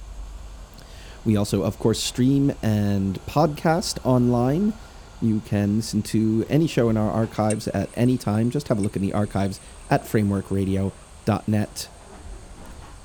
We 1.25 1.37
also, 1.37 1.63
of 1.63 1.79
course, 1.79 2.03
stream 2.03 2.53
and 2.63 3.25
podcast 3.27 4.05
online. 4.05 4.73
You 5.21 5.41
can 5.47 5.77
listen 5.77 6.03
to 6.03 6.45
any 6.49 6.67
show 6.67 6.89
in 6.89 6.97
our 6.97 7.11
archives 7.11 7.69
at 7.69 7.89
any 7.95 8.19
time. 8.19 8.51
Just 8.51 8.69
have 8.69 8.79
a 8.79 8.81
look 8.81 8.97
in 8.97 9.03
the 9.03 9.13
archives 9.13 9.61
at 9.89 10.03
frameworkradio.net. 10.05 11.89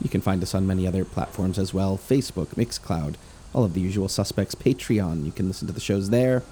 You 0.01 0.09
can 0.09 0.21
find 0.21 0.41
us 0.41 0.55
on 0.55 0.65
many 0.65 0.87
other 0.87 1.05
platforms 1.05 1.59
as 1.59 1.73
well 1.73 1.97
Facebook, 1.97 2.47
Mixcloud, 2.55 3.15
all 3.53 3.63
of 3.63 3.75
the 3.75 3.81
usual 3.81 4.07
suspects, 4.07 4.55
Patreon. 4.55 5.25
You 5.25 5.31
can 5.31 5.47
listen 5.47 5.67
to 5.67 5.73
the 5.73 5.79
shows 5.79 6.09
there. 6.09 6.43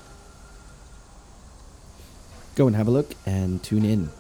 Go 2.56 2.68
and 2.68 2.76
have 2.76 2.88
a 2.88 2.92
look 2.92 3.16
and 3.26 3.62
tune 3.64 3.86
in. 3.86 4.12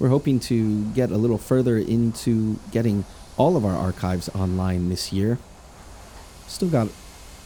We're 0.00 0.08
hoping 0.08 0.38
to 0.40 0.84
get 0.86 1.10
a 1.10 1.16
little 1.16 1.38
further 1.38 1.78
into 1.78 2.58
getting 2.72 3.04
all 3.36 3.56
of 3.56 3.64
our 3.64 3.76
archives 3.76 4.28
online 4.30 4.88
this 4.88 5.12
year. 5.12 5.38
Still 6.48 6.70
got 6.70 6.88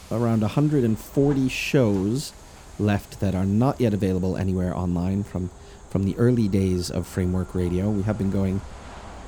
around 0.09 0.41
140 0.41 1.49
shows 1.49 2.33
left 2.79 3.19
that 3.19 3.35
are 3.35 3.45
not 3.45 3.79
yet 3.79 3.93
available 3.93 4.37
anywhere 4.37 4.75
online 4.75 5.23
from, 5.23 5.51
from 5.89 6.05
the 6.05 6.17
early 6.17 6.47
days 6.47 6.89
of 6.89 7.05
Framework 7.05 7.53
Radio. 7.53 7.89
We 7.89 8.03
have 8.03 8.17
been 8.17 8.31
going 8.31 8.61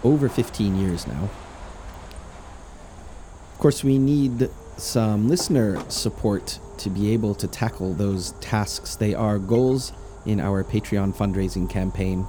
over 0.04 0.30
15 0.30 0.78
years 0.78 1.06
now. 1.06 1.30
Of 3.54 3.60
course, 3.60 3.84
we 3.84 3.98
need 3.98 4.50
some 4.78 5.28
listener 5.28 5.78
support 5.90 6.60
to 6.78 6.90
be 6.90 7.12
able 7.12 7.36
to 7.36 7.48
tackle 7.48 7.94
those 7.94 8.32
tasks. 8.42 8.96
They 8.96 9.14
are 9.14 9.38
goals 9.38 9.92
in 10.26 10.40
our 10.40 10.64
Patreon 10.64 11.16
fundraising 11.16 11.70
campaign 11.70 12.26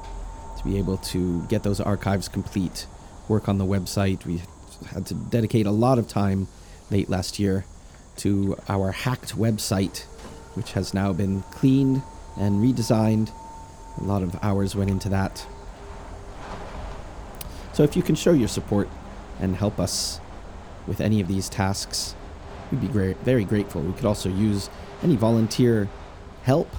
to 0.59 0.65
be 0.65 0.79
able 0.79 0.99
to 0.99 1.43
get 1.47 1.63
those 1.63 1.81
archives 1.81 2.29
complete, 2.29 2.87
work 3.29 3.49
on 3.49 3.59
the 3.59 3.65
website. 3.65 4.25
We 4.27 4.43
had 4.89 5.07
to 5.07 5.15
dedicate 5.15 5.67
a 5.67 5.71
lot 5.71 5.99
of 5.99 6.09
time 6.09 6.49
late 6.91 7.09
last 7.09 7.39
year 7.39 7.65
to 8.17 8.57
our 8.69 8.93
hacked 8.93 9.37
website, 9.37 10.05
which 10.55 10.73
has 10.73 10.95
now 10.95 11.13
been 11.13 11.43
cleaned 11.51 12.03
and 12.37 12.63
redesigned. 12.63 13.31
A 14.01 14.05
lot 14.05 14.23
of 14.23 14.37
hours 14.43 14.75
went 14.75 14.91
into 14.91 15.09
that. 15.09 15.47
So 17.73 17.83
if 17.83 17.97
you 17.97 18.03
can 18.03 18.15
show 18.15 18.33
your 18.33 18.49
support 18.49 18.89
and 19.39 19.57
help 19.57 19.79
us 19.79 20.21
with 20.87 21.01
any 21.01 21.21
of 21.21 21.29
these 21.29 21.49
tasks, 21.49 22.15
we'd 22.71 22.81
be 22.81 22.89
great, 22.89 23.19
very 23.19 23.45
grateful. 23.45 23.83
We 23.83 23.93
could 23.93 24.07
also 24.07 24.29
use 24.29 24.71
any 25.03 25.17
volunteer 25.17 25.89
help 26.45 26.75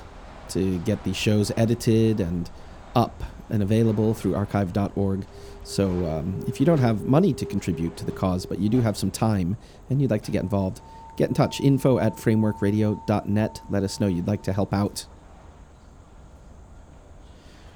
to 0.49 0.79
get 0.79 1.03
these 1.03 1.17
shows 1.17 1.51
edited 1.55 2.19
and 2.19 2.49
up 2.95 3.23
and 3.49 3.61
available 3.61 4.13
through 4.13 4.35
archive.org. 4.35 5.25
So 5.67 5.89
um, 6.07 6.45
if 6.47 6.61
you 6.61 6.65
don't 6.65 6.79
have 6.79 7.03
money 7.03 7.33
to 7.33 7.45
contribute 7.45 7.97
to 7.97 8.05
the 8.05 8.11
cause, 8.13 8.45
but 8.45 8.57
you 8.57 8.69
do 8.69 8.79
have 8.79 8.95
some 8.95 9.11
time 9.11 9.57
and 9.89 10.01
you'd 10.01 10.09
like 10.09 10.23
to 10.23 10.31
get 10.31 10.41
involved, 10.41 10.79
get 11.17 11.27
in 11.27 11.33
touch. 11.35 11.59
Info 11.59 11.99
at 11.99 12.13
frameworkradio.net. 12.13 13.61
Let 13.69 13.83
us 13.83 13.99
know 13.99 14.07
you'd 14.07 14.27
like 14.27 14.43
to 14.43 14.53
help 14.53 14.73
out. 14.73 15.05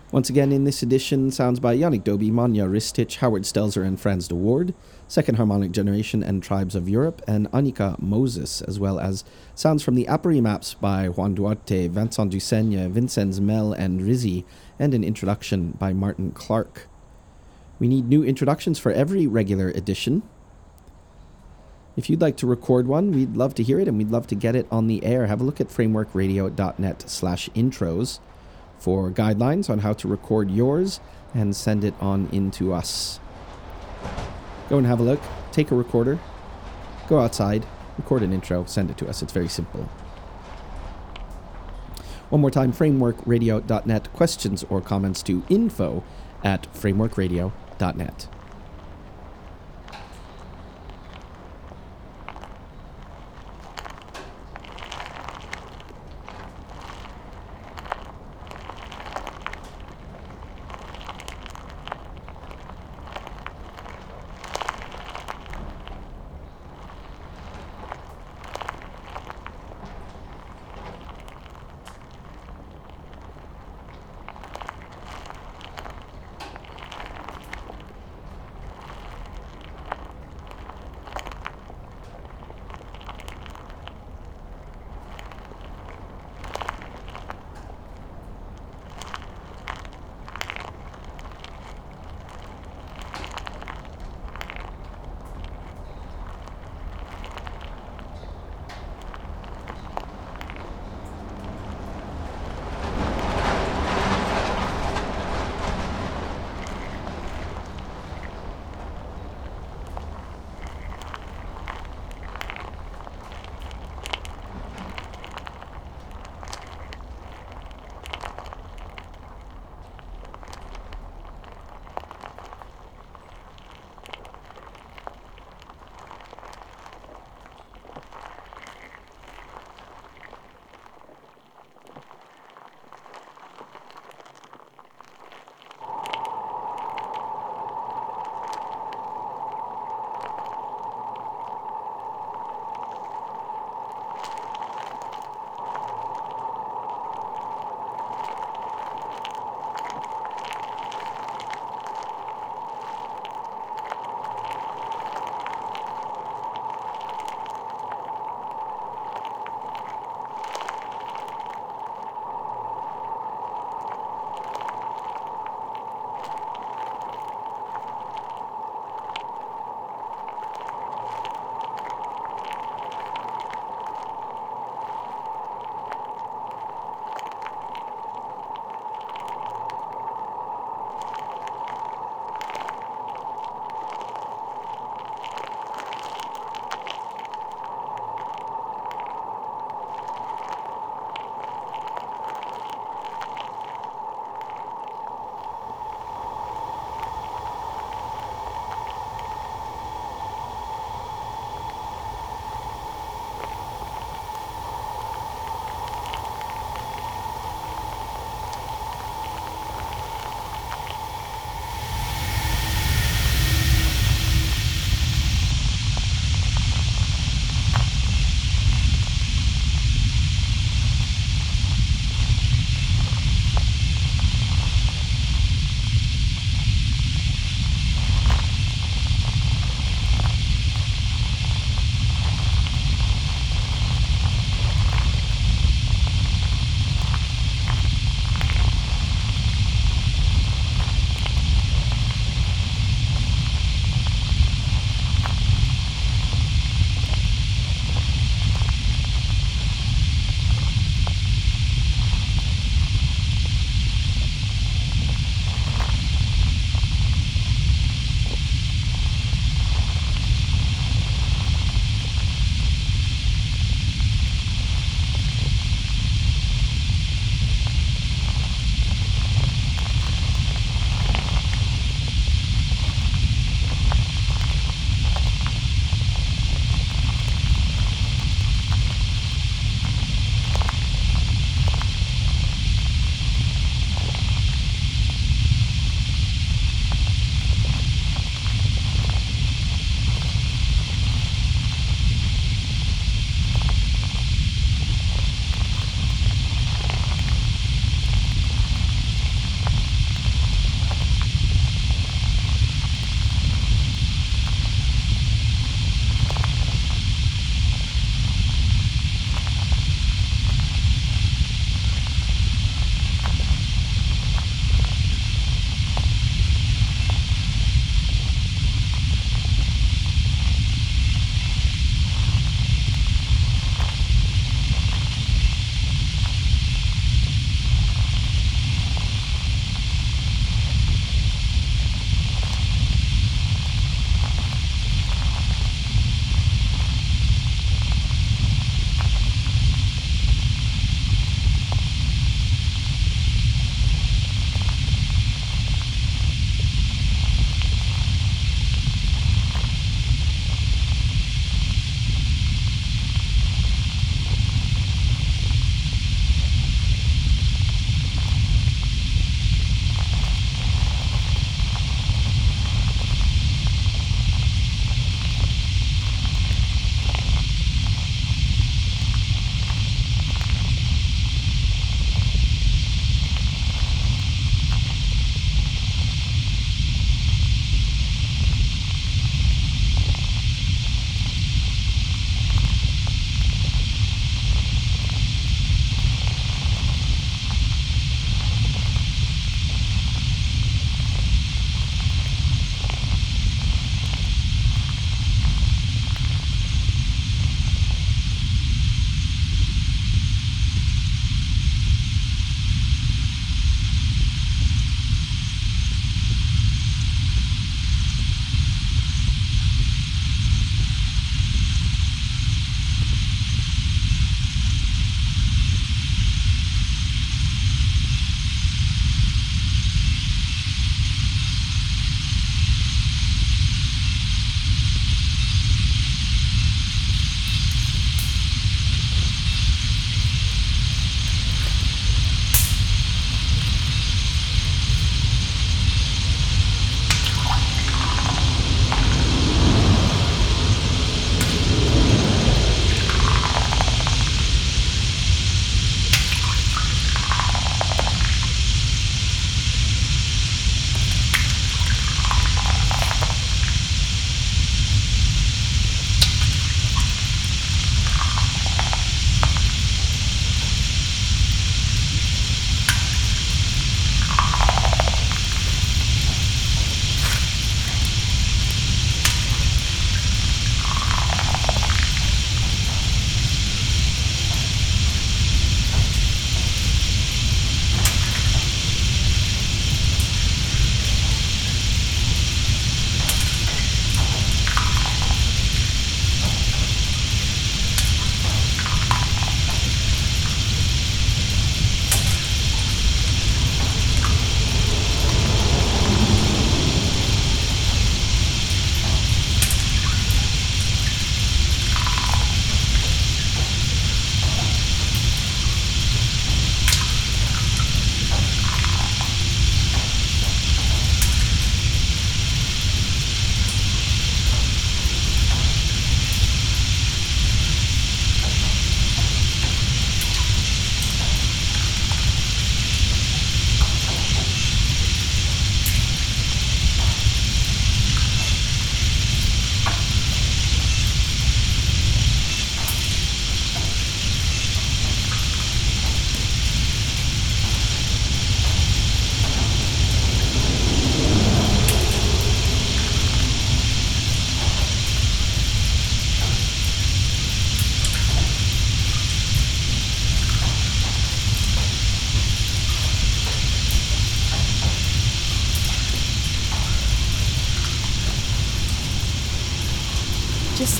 Once 0.09 0.29
again, 0.29 0.53
in 0.53 0.63
this 0.63 0.81
edition, 0.81 1.31
sounds 1.31 1.59
by 1.59 1.75
Yannick 1.75 2.03
Dauby, 2.03 2.31
Manja 2.31 2.63
Ristic, 2.63 3.17
Howard 3.17 3.43
Stelzer, 3.43 3.85
and 3.85 3.99
Frans 3.99 4.27
de 4.27 4.35
Waard, 4.35 4.73
Second 5.09 5.35
Harmonic 5.35 5.71
Generation 5.71 6.23
and 6.23 6.41
Tribes 6.41 6.75
of 6.75 6.87
Europe, 6.87 7.21
and 7.27 7.51
Annika 7.51 8.01
Moses, 8.01 8.61
as 8.61 8.79
well 8.79 8.99
as 8.99 9.25
sounds 9.53 9.83
from 9.83 9.95
the 9.95 10.05
Aporee 10.05 10.41
maps 10.41 10.73
by 10.73 11.07
Juan 11.07 11.35
Duarte, 11.35 11.87
Vincent 11.87 12.31
Duseigne, 12.31 12.89
Vincenz 12.89 13.41
Mell, 13.41 13.73
and 13.73 14.01
Rizzi, 14.01 14.45
and 14.79 14.93
an 14.93 15.03
introduction 15.03 15.71
by 15.71 15.91
Martin 15.93 16.31
Clarke. 16.31 16.87
We 17.81 17.87
need 17.87 18.07
new 18.07 18.23
introductions 18.23 18.77
for 18.77 18.91
every 18.91 19.25
regular 19.25 19.69
edition. 19.69 20.21
If 21.97 22.11
you'd 22.11 22.21
like 22.21 22.37
to 22.37 22.45
record 22.45 22.85
one, 22.85 23.11
we'd 23.11 23.35
love 23.35 23.55
to 23.55 23.63
hear 23.63 23.79
it 23.79 23.87
and 23.87 23.97
we'd 23.97 24.11
love 24.11 24.27
to 24.27 24.35
get 24.35 24.55
it 24.55 24.67
on 24.69 24.85
the 24.85 25.03
air. 25.03 25.25
Have 25.25 25.41
a 25.41 25.43
look 25.43 25.59
at 25.59 25.69
frameworkradio.net 25.69 27.09
slash 27.09 27.49
intros 27.55 28.19
for 28.77 29.09
guidelines 29.09 29.67
on 29.67 29.79
how 29.79 29.93
to 29.93 30.07
record 30.07 30.51
yours 30.51 30.99
and 31.33 31.55
send 31.55 31.83
it 31.83 31.95
on 31.99 32.29
into 32.31 32.71
us. 32.71 33.19
Go 34.69 34.77
and 34.77 34.85
have 34.85 34.99
a 34.99 35.03
look. 35.03 35.21
take 35.51 35.71
a 35.71 35.75
recorder, 35.75 36.19
go 37.07 37.19
outside, 37.19 37.65
record 37.97 38.21
an 38.21 38.31
intro, 38.31 38.63
send 38.65 38.91
it 38.91 38.97
to 38.99 39.09
us. 39.09 39.23
It's 39.23 39.33
very 39.33 39.47
simple. 39.47 39.89
One 42.29 42.41
more 42.41 42.51
time, 42.51 42.73
frameworkradio.net. 42.73 44.13
Questions 44.13 44.63
or 44.69 44.81
comments 44.81 45.23
to 45.23 45.43
info 45.49 46.03
at 46.43 46.71
frameworkradio.net. 46.73 47.70
Dot 47.81 47.97
net. 47.97 48.40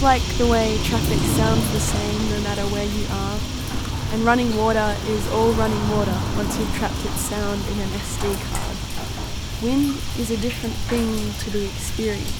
Just 0.01 0.19
like 0.19 0.37
the 0.39 0.47
way 0.51 0.79
traffic 0.83 1.19
sounds 1.37 1.71
the 1.73 1.79
same 1.79 2.29
no 2.31 2.41
matter 2.41 2.63
where 2.73 2.85
you 2.85 3.05
are, 3.21 3.37
and 4.13 4.25
running 4.25 4.57
water 4.57 4.97
is 5.05 5.31
all 5.31 5.51
running 5.51 5.89
water 5.91 6.17
once 6.35 6.57
you've 6.57 6.73
trapped 6.73 6.97
its 7.05 7.21
sound 7.29 7.61
in 7.67 7.79
an 7.79 7.87
SD 8.01 8.33
card. 8.49 9.61
Wind 9.61 10.01
is 10.17 10.31
a 10.31 10.37
different 10.37 10.73
thing 10.89 11.05
to 11.45 11.51
be 11.51 11.65
experienced. 11.65 12.33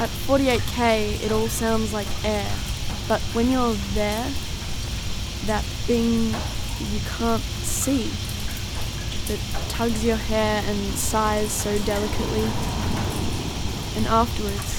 At 0.00 0.10
48k, 0.26 1.22
it 1.24 1.30
all 1.30 1.46
sounds 1.46 1.92
like 1.92 2.08
air, 2.24 2.50
but 3.06 3.20
when 3.32 3.48
you're 3.48 3.78
there, 3.94 4.26
that 5.46 5.62
thing 5.86 6.34
you 6.90 7.00
can't 7.16 7.42
see 7.62 8.10
that 9.28 9.38
tugs 9.68 10.04
your 10.04 10.16
hair 10.16 10.64
and 10.66 10.78
sighs 10.94 11.52
so 11.52 11.78
delicately, 11.86 12.50
and 13.94 14.04
afterwards, 14.08 14.77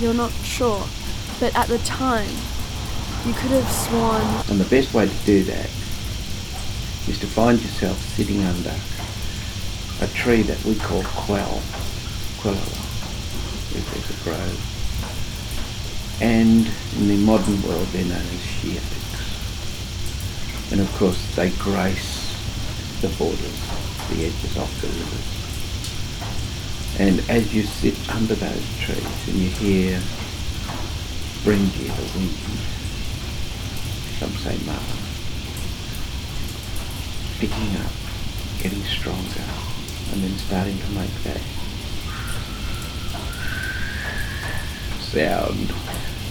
you're 0.00 0.14
not 0.14 0.32
sure, 0.44 0.86
but 1.40 1.54
at 1.56 1.68
the 1.68 1.78
time, 1.78 2.28
you 3.26 3.32
could 3.34 3.50
have 3.50 3.70
sworn 3.70 4.22
And 4.50 4.60
the 4.60 4.68
best 4.70 4.94
way 4.94 5.08
to 5.08 5.26
do 5.26 5.42
that 5.44 5.70
is 7.08 7.18
to 7.20 7.26
find 7.26 7.60
yourself 7.60 7.98
sitting 8.14 8.42
under 8.44 8.74
a 10.00 10.06
tree 10.08 10.42
that 10.42 10.62
we 10.64 10.74
call 10.76 11.02
quell, 11.02 11.60
quellala, 12.38 12.78
if 13.74 13.90
there's 13.92 14.10
a 14.10 14.24
grove. 14.24 14.60
And 16.20 16.66
in 16.98 17.08
the 17.08 17.16
modern 17.24 17.62
world 17.62 17.86
they're 17.88 18.04
known 18.04 18.18
as 18.18 18.42
sheoaks. 18.60 18.96
And 20.72 20.80
of 20.80 20.92
course 20.96 21.34
they 21.34 21.50
grace 21.50 22.34
the 23.00 23.08
borders, 23.18 23.60
the 24.10 24.26
edges 24.26 24.56
of 24.56 24.80
the 24.80 24.88
rivers. 24.88 25.35
And 26.98 27.20
as 27.28 27.54
you 27.54 27.62
sit 27.62 27.94
under 28.08 28.34
those 28.34 28.78
trees 28.80 29.28
and 29.28 29.36
you 29.36 29.50
hear 29.50 30.00
the 31.44 31.50
wind, 32.16 32.30
some 34.18 34.32
say 34.40 34.56
Mara, 34.64 34.80
picking 37.38 37.76
up, 37.84 37.92
getting 38.62 38.82
stronger, 38.84 39.44
and 40.12 40.22
then 40.22 40.38
starting 40.38 40.78
to 40.78 40.90
make 40.92 41.12
that 41.24 41.42
sound 45.02 45.70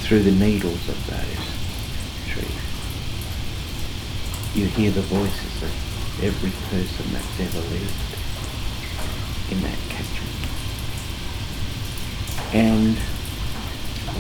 through 0.02 0.24
the 0.24 0.32
needles 0.32 0.90
of 0.90 0.98
those 1.08 1.46
trees. 2.28 2.66
You 4.56 4.66
hear 4.66 4.92
the 4.92 5.02
voices 5.02 5.64
of 5.64 5.72
every 6.24 6.52
person 6.70 7.14
that's 7.14 7.40
ever 7.40 7.62
lived 7.70 8.16
in 9.52 9.62
that 9.62 9.78
catchment. 9.90 10.25
And 12.54 12.98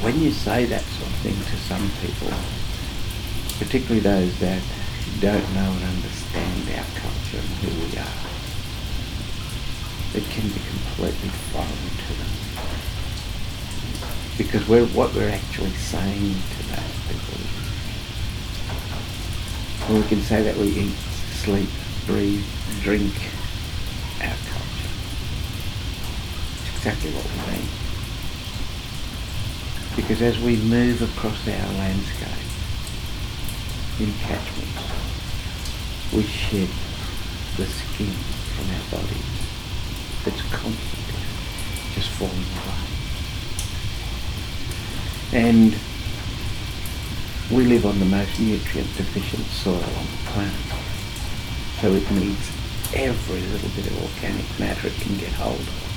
when 0.01 0.19
you 0.21 0.31
say 0.31 0.65
that 0.65 0.81
sort 0.81 1.09
of 1.09 1.15
thing 1.17 1.35
to 1.35 1.57
some 1.65 1.89
people, 2.01 2.31
particularly 3.59 4.01
those 4.01 4.37
that 4.39 4.61
don't 5.19 5.53
know 5.53 5.71
and 5.71 5.83
understand 5.83 6.69
our 6.77 6.85
culture 6.99 7.39
and 7.39 7.49
who 7.63 7.71
we 7.85 7.97
are, 7.97 8.19
it 10.15 10.23
can 10.29 10.47
be 10.47 10.59
completely 10.69 11.29
foreign 11.51 11.89
to 11.97 12.13
them. 12.19 12.33
Because 14.37 14.67
we're, 14.67 14.85
what 14.87 15.13
we're 15.13 15.29
actually 15.29 15.71
saying 15.71 16.35
to 16.35 16.63
those 16.67 16.95
people 17.07 17.39
is, 17.39 17.55
well, 19.87 20.01
we 20.01 20.07
can 20.07 20.21
say 20.21 20.43
that 20.43 20.57
we 20.57 20.67
eat, 20.67 20.95
sleep, 21.43 21.69
breathe, 22.05 22.43
drink 22.81 23.13
our 24.21 24.35
culture. 24.51 24.91
It's 26.59 26.75
exactly 26.77 27.11
what 27.11 27.23
we 27.23 27.57
mean. 27.57 27.84
Because 29.95 30.21
as 30.21 30.39
we 30.39 30.57
move 30.57 31.01
across 31.01 31.47
our 31.47 31.73
landscape, 31.73 32.29
in 33.99 34.11
catchments, 34.19 34.83
we 36.13 36.23
shed 36.23 36.69
the 37.55 37.65
skin 37.65 38.11
from 38.11 38.69
our 38.75 38.83
bodies 38.91 39.35
that's 40.25 40.41
constantly 40.51 41.15
just 41.93 42.09
falling 42.09 42.33
away. 42.33 42.95
And 45.31 45.75
we 47.51 47.63
live 47.63 47.85
on 47.85 47.99
the 47.99 48.05
most 48.05 48.39
nutrient 48.39 48.97
deficient 48.97 49.45
soil 49.47 49.75
on 49.75 50.05
the 50.05 50.31
planet. 50.31 50.55
So 51.79 51.93
it 51.93 52.11
needs 52.11 52.51
every 52.93 53.41
little 53.41 53.69
bit 53.69 53.87
of 53.87 54.01
organic 54.03 54.59
matter 54.59 54.87
it 54.87 54.95
can 54.95 55.17
get 55.17 55.31
hold 55.33 55.59
of. 55.59 55.94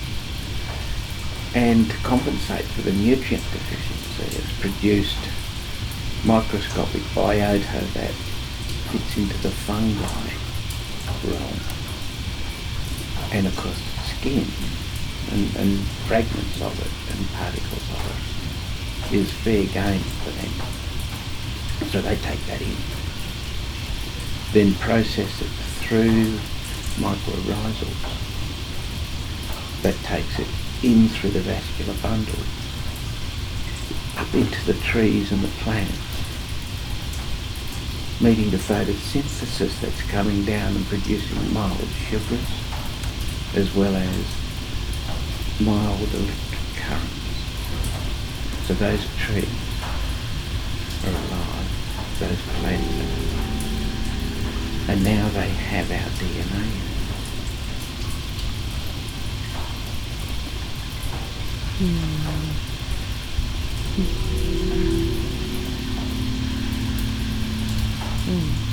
And 1.55 1.90
to 1.90 1.96
compensate 1.99 2.64
for 2.64 2.82
the 2.82 2.92
nutrient 2.92 3.42
deficiency, 3.53 4.38
it's 4.38 4.61
produced 4.61 5.16
microscopic 6.24 7.03
biota 7.14 7.92
that 7.94 8.12
fits 8.90 9.16
into 9.16 9.38
the 9.38 9.51
fungi 9.51 10.05
realm. 11.24 11.61
And 13.32 13.46
of 13.46 13.57
course 13.57 13.80
skin 14.18 14.44
and, 15.32 15.57
and 15.57 15.78
fragments 16.07 16.61
of 16.61 16.74
it 16.80 17.16
and 17.16 17.28
particles 17.30 17.90
of 17.90 19.12
it 19.12 19.16
is 19.16 19.32
fair 19.32 19.64
game 19.66 20.01
for 20.01 20.30
them. 20.30 20.53
So 21.90 22.01
they 22.03 22.16
take 22.16 22.44
that 22.46 22.61
in, 22.61 22.76
then 24.53 24.74
process 24.74 25.40
it 25.40 25.49
through 25.80 26.38
mycorrhizals 26.99 28.05
that 29.82 29.94
takes 30.05 30.38
it 30.40 30.49
in 30.83 31.09
through 31.09 31.31
the 31.31 31.41
vascular 31.41 31.95
bundle 32.03 32.39
up 34.16 34.33
into 34.35 34.64
the 34.66 34.74
trees 34.81 35.33
and 35.33 35.41
the 35.43 35.49
plants, 35.62 35.93
meeting 38.20 38.51
the 38.51 38.57
photosynthesis 38.57 39.81
that's 39.81 40.03
coming 40.11 40.45
down 40.45 40.74
and 40.74 40.85
producing 40.87 41.53
mild 41.53 41.79
sugars 42.09 42.49
as 43.55 43.74
well 43.74 43.95
as 43.95 44.24
mild 45.61 46.01
electric 46.14 46.61
currents. 46.76 47.29
So 48.66 48.74
those 48.74 49.07
trees 49.16 49.47
are 51.05 51.11
alive, 51.11 52.18
those 52.20 52.41
plants 52.61 52.95
are 52.95 53.05
alive. 53.05 53.59
And 54.91 55.05
now 55.05 55.29
they 55.31 55.49
have 55.49 55.91
our 55.91 56.11
DNA 56.18 56.97
in 61.81 61.95
it. 68.29 68.68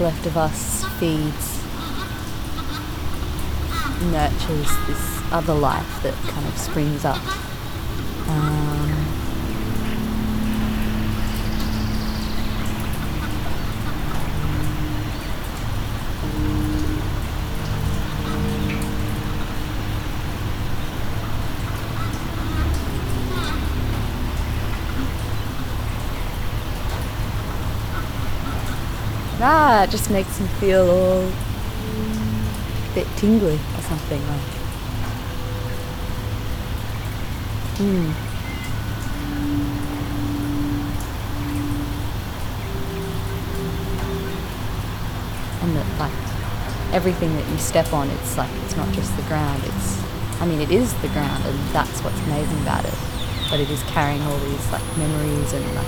Left 0.00 0.24
of 0.26 0.36
us 0.36 0.84
feeds 0.98 1.62
nurtures 4.10 4.86
this 4.86 5.20
other 5.30 5.54
life 5.54 6.02
that 6.02 6.14
kind 6.28 6.46
of 6.48 6.56
springs 6.56 7.04
up. 7.04 7.49
Ah, 29.80 29.84
it 29.84 29.90
just 29.90 30.10
makes 30.10 30.38
me 30.38 30.46
feel 30.60 30.90
all 30.90 31.22
a 31.22 32.94
bit 32.94 33.06
tingly 33.16 33.54
or 33.54 33.82
something 33.82 34.20
like. 34.28 34.40
Hmm. 37.78 38.12
And 45.62 45.76
that 45.76 45.98
like 45.98 46.12
everything 46.94 47.34
that 47.36 47.48
you 47.48 47.58
step 47.58 47.92
on, 47.94 48.10
it's 48.10 48.36
like 48.36 48.50
it's 48.64 48.76
not 48.76 48.92
just 48.92 49.16
the 49.16 49.22
ground. 49.22 49.62
It's, 49.64 50.02
I 50.42 50.46
mean, 50.46 50.60
it 50.60 50.70
is 50.70 50.92
the 51.00 51.08
ground, 51.08 51.44
and 51.46 51.58
that's 51.72 52.02
what's 52.04 52.20
amazing 52.28 52.60
about 52.62 52.84
it. 52.84 52.94
But 53.48 53.60
it 53.60 53.70
is 53.70 53.82
carrying 53.84 54.20
all 54.22 54.38
these 54.38 54.72
like 54.72 54.84
memories 54.98 55.52
and 55.54 55.64
like 55.74 55.86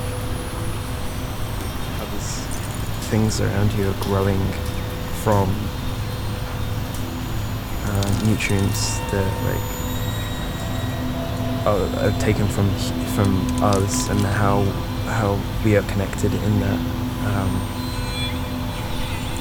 how 1.98 2.04
these 2.06 2.52
things 3.12 3.42
around 3.42 3.70
you 3.74 3.86
are 3.90 4.00
growing 4.00 4.40
from 5.22 5.46
uh, 7.84 8.22
nutrients 8.24 8.98
that 9.10 9.28
like 9.44 9.66
are, 11.66 11.84
are 12.06 12.20
taken 12.20 12.48
from 12.48 12.70
from 13.14 13.30
us 13.62 14.08
and 14.08 14.18
how 14.20 14.62
how 15.18 15.38
we 15.62 15.76
are 15.76 15.82
connected 15.92 16.32
in 16.32 16.60
that 16.60 16.80
um, 17.28 17.52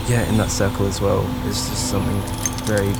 yeah 0.09 0.27
in 0.27 0.35
that 0.35 0.51
circle 0.51 0.85
as 0.85 0.99
well 0.99 1.21
is 1.47 1.55
just 1.69 1.89
something 1.89 2.21
very 2.65 2.91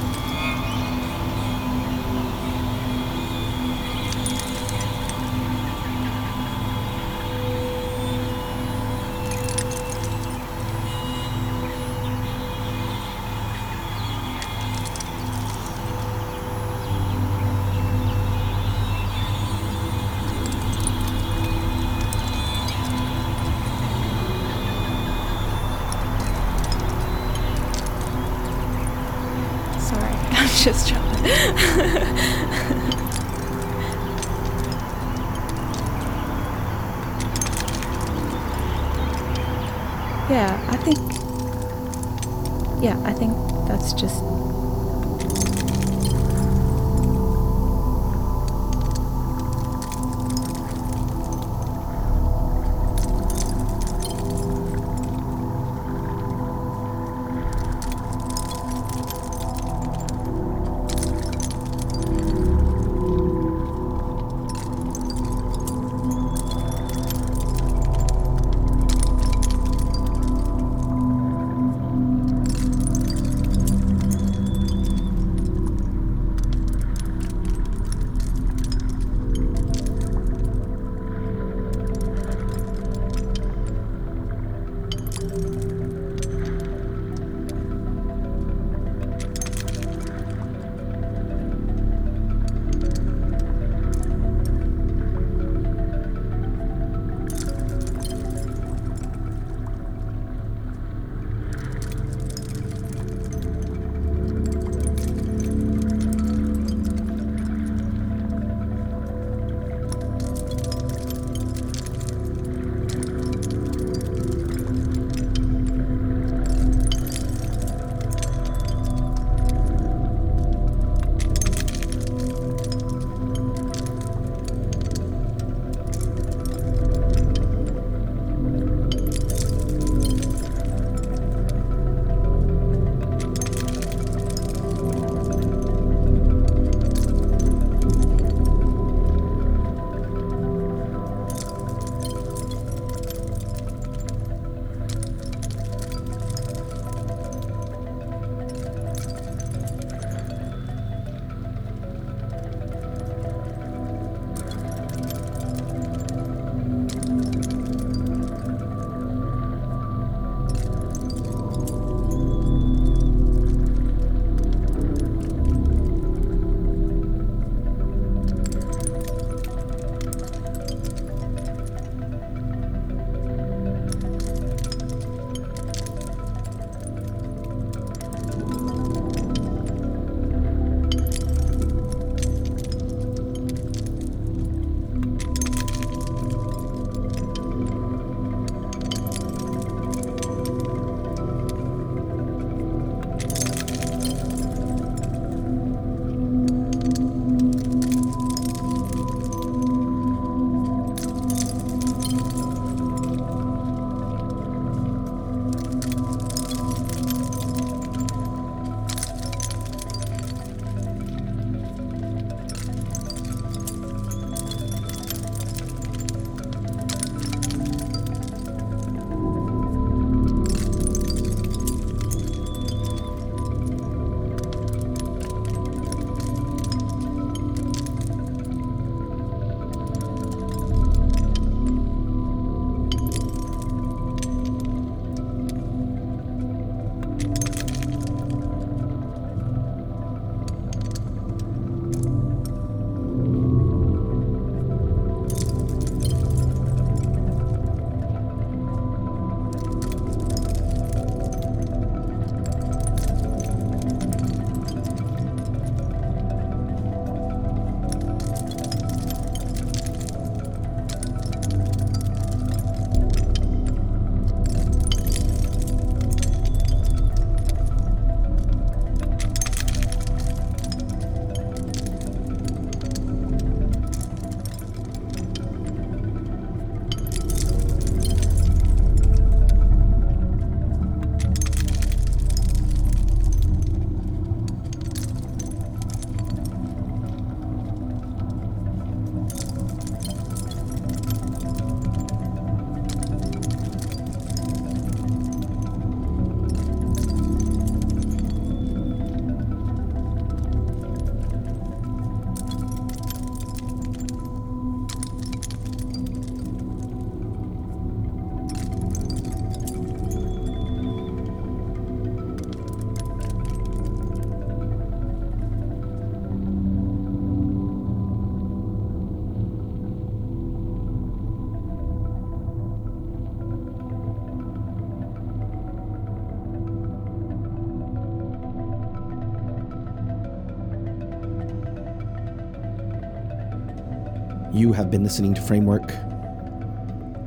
You 334.54 334.74
have 334.74 334.92
been 334.92 335.02
listening 335.02 335.34
to 335.36 335.42
Framework. 335.42 335.94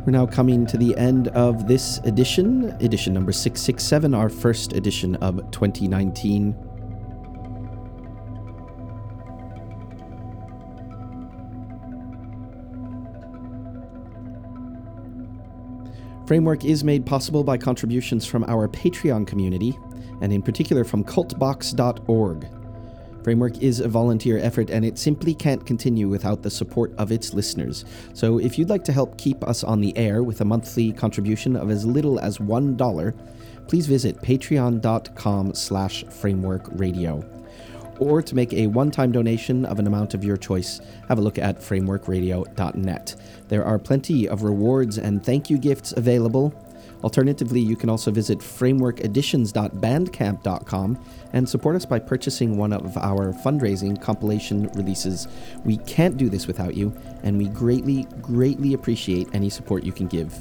We're 0.04 0.12
now 0.12 0.26
coming 0.26 0.66
to 0.66 0.76
the 0.76 0.94
end 0.98 1.28
of 1.28 1.66
this 1.66 1.96
edition, 2.04 2.76
edition 2.82 3.14
number 3.14 3.32
667, 3.32 4.14
our 4.14 4.28
first 4.28 4.74
edition 4.74 5.16
of 5.16 5.36
2019. 5.50 6.54
Framework 16.26 16.66
is 16.66 16.84
made 16.84 17.06
possible 17.06 17.42
by 17.42 17.56
contributions 17.56 18.26
from 18.26 18.44
our 18.44 18.68
Patreon 18.68 19.26
community, 19.26 19.78
and 20.20 20.30
in 20.30 20.42
particular 20.42 20.84
from 20.84 21.02
cultbox.org. 21.02 22.63
Framework 23.24 23.62
is 23.62 23.80
a 23.80 23.88
volunteer 23.88 24.38
effort 24.38 24.68
and 24.68 24.84
it 24.84 24.98
simply 24.98 25.34
can't 25.34 25.64
continue 25.64 26.10
without 26.10 26.42
the 26.42 26.50
support 26.50 26.94
of 26.98 27.10
its 27.10 27.32
listeners. 27.32 27.86
So 28.12 28.38
if 28.38 28.58
you'd 28.58 28.68
like 28.68 28.84
to 28.84 28.92
help 28.92 29.16
keep 29.16 29.42
us 29.42 29.64
on 29.64 29.80
the 29.80 29.96
air 29.96 30.22
with 30.22 30.42
a 30.42 30.44
monthly 30.44 30.92
contribution 30.92 31.56
of 31.56 31.70
as 31.70 31.86
little 31.86 32.20
as 32.20 32.36
$1, 32.36 33.14
please 33.66 33.86
visit 33.86 34.20
patreon.com 34.20 35.54
slash 35.54 36.04
frameworkradio. 36.04 37.26
Or 37.98 38.20
to 38.20 38.34
make 38.34 38.52
a 38.52 38.66
one-time 38.66 39.12
donation 39.12 39.64
of 39.64 39.78
an 39.78 39.86
amount 39.86 40.12
of 40.12 40.22
your 40.22 40.36
choice, 40.36 40.80
have 41.08 41.16
a 41.16 41.22
look 41.22 41.38
at 41.38 41.60
frameworkradio.net. 41.60 43.16
There 43.48 43.64
are 43.64 43.78
plenty 43.78 44.28
of 44.28 44.42
rewards 44.42 44.98
and 44.98 45.24
thank 45.24 45.48
you 45.48 45.56
gifts 45.56 45.92
available. 45.92 46.52
Alternatively, 47.04 47.60
you 47.60 47.76
can 47.76 47.88
also 47.90 48.10
visit 48.10 48.38
frameworkeditions.bandcamp.com 48.38 51.04
and 51.34 51.46
support 51.46 51.76
us 51.76 51.84
by 51.84 51.98
purchasing 51.98 52.56
one 52.56 52.72
of 52.72 52.96
our 52.96 53.34
fundraising 53.34 54.00
compilation 54.00 54.68
releases. 54.68 55.28
We 55.66 55.76
can't 55.76 56.16
do 56.16 56.30
this 56.30 56.46
without 56.46 56.74
you, 56.74 56.96
and 57.22 57.36
we 57.36 57.48
greatly, 57.48 58.04
greatly 58.22 58.72
appreciate 58.72 59.28
any 59.34 59.50
support 59.50 59.84
you 59.84 59.92
can 59.92 60.06
give. 60.06 60.32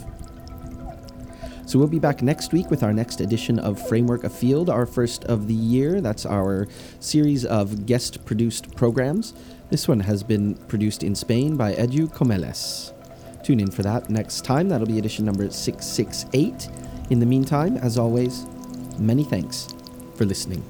So 1.66 1.80
we'll 1.80 1.90
be 1.90 2.00
back 2.00 2.22
next 2.22 2.54
week 2.54 2.72
with 2.72 2.82
our 2.82 2.94
next 2.94 3.20
edition 3.20 3.60
of 3.60 3.86
Framework 3.90 4.24
Afield, 4.24 4.70
our 4.70 4.86
first 4.86 5.26
of 5.26 5.50
the 5.50 5.54
year. 5.54 6.00
That's 6.00 6.26
our 6.26 6.70
series 7.02 7.44
of 7.44 7.86
guest 7.86 8.24
produced 8.24 8.74
programs. 8.78 9.34
This 9.70 9.90
one 9.90 10.00
has 10.00 10.24
been 10.24 10.56
produced 10.70 11.04
in 11.04 11.14
Spain 11.14 11.58
by 11.58 11.74
Edu 11.74 12.10
Comelles. 12.10 12.93
Tune 13.44 13.60
in 13.60 13.70
for 13.70 13.84
that 13.84 14.10
next 14.10 14.46
time. 14.46 14.70
That'll 14.70 14.88
be 14.88 14.98
edition 14.98 15.26
number 15.26 15.50
668. 15.50 16.70
In 17.10 17.20
the 17.20 17.26
meantime, 17.26 17.78
as 17.78 17.98
always, 17.98 18.46
many 18.98 19.24
thanks 19.24 19.68
for 20.16 20.26
listening. 20.26 20.64